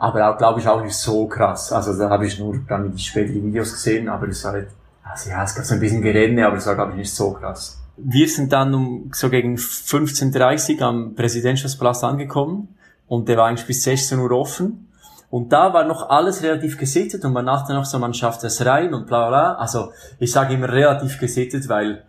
Aber 0.00 0.28
auch, 0.28 0.36
glaube 0.36 0.58
ich, 0.58 0.66
auch 0.66 0.82
nicht 0.82 0.96
so 0.96 1.28
krass. 1.28 1.72
Also 1.72 1.96
da 1.96 2.10
habe 2.10 2.26
ich 2.26 2.40
nur 2.40 2.58
dann 2.66 2.90
die 2.90 2.98
späteren 2.98 3.44
Videos 3.44 3.72
gesehen, 3.72 4.08
aber 4.08 4.26
es 4.26 4.42
war 4.44 4.54
halt 4.54 4.70
also 5.10 5.30
ja, 5.30 5.42
es 5.42 5.54
gab 5.54 5.64
so 5.64 5.74
ein 5.74 5.80
bisschen 5.80 6.02
Gerenne, 6.02 6.46
aber 6.46 6.56
es 6.56 6.66
war, 6.66 6.74
glaube 6.74 6.92
ich, 6.92 6.98
nicht 6.98 7.14
so 7.14 7.32
krass. 7.32 7.78
Wir 7.96 8.28
sind 8.28 8.52
dann 8.52 8.72
um 8.74 9.10
so 9.12 9.28
gegen 9.28 9.56
15.30 9.56 10.76
Uhr 10.78 10.86
am 10.86 11.14
Präsidentschaftsplatz 11.14 12.04
angekommen 12.04 12.68
und 13.08 13.28
der 13.28 13.36
war 13.36 13.46
eigentlich 13.46 13.66
bis 13.66 13.82
16 13.82 14.18
Uhr 14.18 14.30
offen. 14.30 14.86
Und 15.28 15.52
da 15.52 15.72
war 15.72 15.84
noch 15.84 16.08
alles 16.08 16.42
relativ 16.42 16.76
gesittet 16.76 17.24
und 17.24 17.32
man 17.32 17.46
dachte 17.46 17.72
noch 17.72 17.84
so, 17.84 17.98
man 17.98 18.14
schafft 18.14 18.42
es 18.44 18.64
rein 18.64 18.94
und 18.94 19.06
bla 19.06 19.28
bla. 19.28 19.54
Also 19.54 19.92
ich 20.18 20.32
sage 20.32 20.54
immer 20.54 20.68
relativ 20.68 21.18
gesittet, 21.18 21.68
weil 21.68 22.04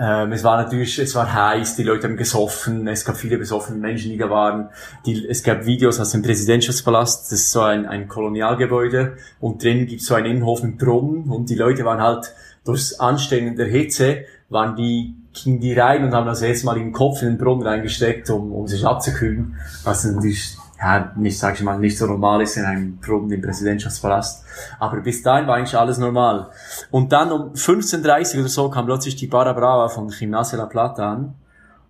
ähm, 0.00 0.30
es 0.30 0.44
war 0.44 0.62
natürlich, 0.62 0.98
es 1.00 1.14
war 1.16 1.32
heiß, 1.32 1.74
die 1.74 1.82
Leute 1.82 2.06
haben 2.06 2.16
gesoffen, 2.16 2.86
es 2.86 3.04
gab 3.04 3.16
viele 3.16 3.36
besoffene 3.36 3.78
Menschen, 3.78 4.12
die 4.12 4.16
da 4.16 4.30
waren. 4.30 4.68
Die, 5.04 5.26
es 5.26 5.42
gab 5.42 5.66
Videos 5.66 5.98
aus 5.98 6.12
dem 6.12 6.22
Präsidentschaftspalast, 6.22 7.24
das 7.24 7.32
ist 7.32 7.50
so 7.50 7.62
ein, 7.62 7.84
ein 7.84 8.06
Kolonialgebäude 8.06 9.16
und 9.40 9.62
drin 9.62 9.86
gibt 9.86 10.02
es 10.02 10.06
so 10.06 10.14
einen 10.14 10.26
Innenhof 10.26 10.62
mit 10.62 10.78
Brunnen 10.78 11.28
und 11.28 11.50
die 11.50 11.56
Leute 11.56 11.84
waren 11.84 12.00
halt 12.00 12.32
durchs 12.64 13.00
Anstellen 13.00 13.56
der 13.56 13.66
Hitze, 13.66 14.24
waren 14.48 14.76
die, 14.76 15.16
gingen 15.32 15.58
die 15.58 15.72
rein 15.72 16.04
und 16.04 16.12
haben 16.12 16.26
das 16.26 16.42
erste 16.42 16.66
Mal 16.66 16.78
den 16.78 16.92
Kopf 16.92 17.22
in 17.22 17.30
den 17.30 17.38
Brunnen 17.38 17.66
reingesteckt, 17.66 18.30
um, 18.30 18.52
um 18.52 18.68
sich 18.68 18.86
abzukühlen. 18.86 19.56
Was 19.82 20.04
natürlich 20.04 20.56
ja, 20.80 21.12
nicht, 21.16 21.38
sag 21.38 21.54
ich 21.54 21.62
mal, 21.62 21.78
nicht 21.78 21.98
so 21.98 22.06
normal 22.06 22.40
ist 22.42 22.56
in 22.56 22.64
einem 22.64 23.00
Proben 23.00 23.30
im 23.32 23.42
Präsidentschaftspalast. 23.42 24.44
Aber 24.78 25.00
bis 25.00 25.22
dahin 25.22 25.48
war 25.48 25.56
eigentlich 25.56 25.76
alles 25.76 25.98
normal. 25.98 26.50
Und 26.90 27.12
dann 27.12 27.32
um 27.32 27.52
15.30 27.52 28.38
oder 28.38 28.48
so 28.48 28.70
kam 28.70 28.86
plötzlich 28.86 29.16
die 29.16 29.26
Barra 29.26 29.52
Brava 29.52 29.88
von 29.88 30.08
Gimnasia 30.08 30.56
La 30.56 30.66
Plata 30.66 31.12
an. 31.12 31.34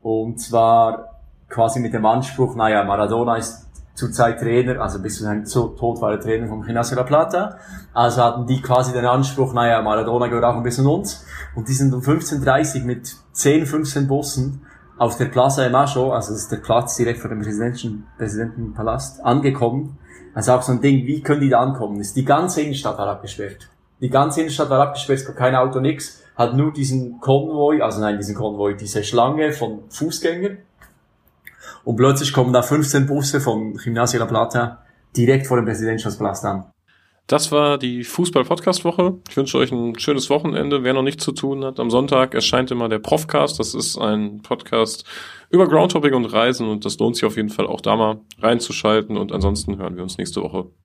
Und 0.01 0.41
zwar 0.41 1.21
quasi 1.51 1.81
mit 1.81 1.93
dem 1.93 2.07
Anspruch, 2.07 2.57
naja, 2.57 2.83
Maradona 2.85 3.37
ist 3.37 3.67
zurzeit 3.95 4.39
Trainer, 4.39 4.81
also 4.81 5.03
bis 5.03 5.17
zu 5.17 5.25
seinem 5.25 5.45
Tod 5.45 6.01
war 6.01 6.13
er 6.13 6.21
Trainer 6.21 6.49
von 6.49 6.63
Gimnasia 6.63 6.97
La 6.97 7.03
Plata. 7.03 7.59
Also 7.93 8.23
hatten 8.23 8.47
die 8.47 8.63
quasi 8.63 8.95
den 8.95 9.05
Anspruch, 9.05 9.53
naja, 9.53 9.83
Maradona 9.83 10.29
gehört 10.29 10.45
auch 10.45 10.57
ein 10.57 10.63
bisschen 10.63 10.87
uns. 10.87 11.27
Und 11.55 11.69
die 11.69 11.75
sind 11.75 11.93
um 11.93 12.01
15.30 12.01 12.85
mit 12.85 13.15
10, 13.33 13.67
15 13.67 14.09
Bussen 14.09 14.63
auf 14.99 15.17
der 15.17 15.27
Plaza 15.27 15.63
de 15.63 15.71
Macho, 15.71 16.13
also 16.13 16.33
das 16.33 16.43
ist 16.43 16.53
der 16.53 16.59
Platz 16.59 16.97
direkt 16.97 17.21
vor 17.21 17.31
dem 17.31 17.41
Präsidenten, 17.41 18.07
Präsidentenpalast, 18.19 19.25
angekommen. 19.25 19.99
Also 20.35 20.53
auch 20.53 20.63
so 20.63 20.73
ein 20.73 20.81
Ding, 20.81 21.07
wie 21.07 21.23
können 21.23 21.41
die 21.41 21.49
da 21.49 21.61
ankommen? 21.61 22.01
Ist 22.01 22.17
die 22.17 22.25
ganze 22.25 22.63
Innenstadt 22.63 22.99
war 22.99 23.09
abgesperrt. 23.09 23.69
Die 24.01 24.11
ganze 24.11 24.41
Innenstadt 24.41 24.71
war 24.71 24.81
abgesperrt, 24.81 25.21
es 25.21 25.27
gab 25.27 25.37
kein 25.37 25.55
Auto, 25.55 25.81
nix. 25.81 26.23
Hat 26.37 26.55
nur 26.55 26.73
diesen 26.73 27.21
Konvoi, 27.21 27.81
also 27.81 28.01
nein, 28.01 28.17
diesen 28.17 28.35
Konvoi, 28.35 28.75
diese 28.75 29.03
Schlange 29.03 29.53
von 29.53 29.81
Fußgängern. 29.89 30.59
Und 31.85 31.97
plötzlich 31.97 32.33
kommen 32.33 32.53
da 32.53 32.63
15 32.63 33.07
Busse 33.07 33.41
von 33.41 33.75
Gymnasia 33.75 34.21
La 34.21 34.27
Plata 34.27 34.83
direkt 35.17 35.47
vor 35.47 35.57
dem 35.57 35.65
Präsidentschaftspalast 35.65 36.45
an. 36.45 36.65
Das 37.29 37.53
war 37.53 37.77
die 37.77 38.05
Fußball-Podcast-Woche. 38.05 39.19
Ich 39.29 39.37
wünsche 39.37 39.59
euch 39.59 39.71
ein 39.71 39.99
schönes 39.99 40.31
Wochenende. 40.31 40.83
Wer 40.83 40.95
noch 40.95 41.03
nichts 41.03 41.23
zu 41.23 41.33
tun 41.33 41.63
hat, 41.63 41.79
am 41.79 41.91
Sonntag 41.91 42.35
erscheint 42.35 42.71
immer 42.71 42.89
der 42.89 43.01
Profcast. 43.01 43.61
Das 43.61 43.75
ist 43.75 43.99
ein 43.99 44.41
Podcast 44.41 45.05
über 45.51 45.69
Groundtopping 45.69 46.15
und 46.15 46.25
Reisen 46.25 46.67
und 46.67 46.87
das 46.87 46.99
lohnt 46.99 47.17
sich 47.17 47.27
auf 47.27 47.37
jeden 47.37 47.51
Fall 47.51 47.67
auch 47.67 47.83
da 47.83 47.97
mal 47.97 48.23
reinzuschalten. 48.39 49.19
Und 49.19 49.33
ansonsten 49.33 49.77
hören 49.77 49.97
wir 49.97 50.05
uns 50.05 50.17
nächste 50.17 50.41
Woche. 50.43 50.71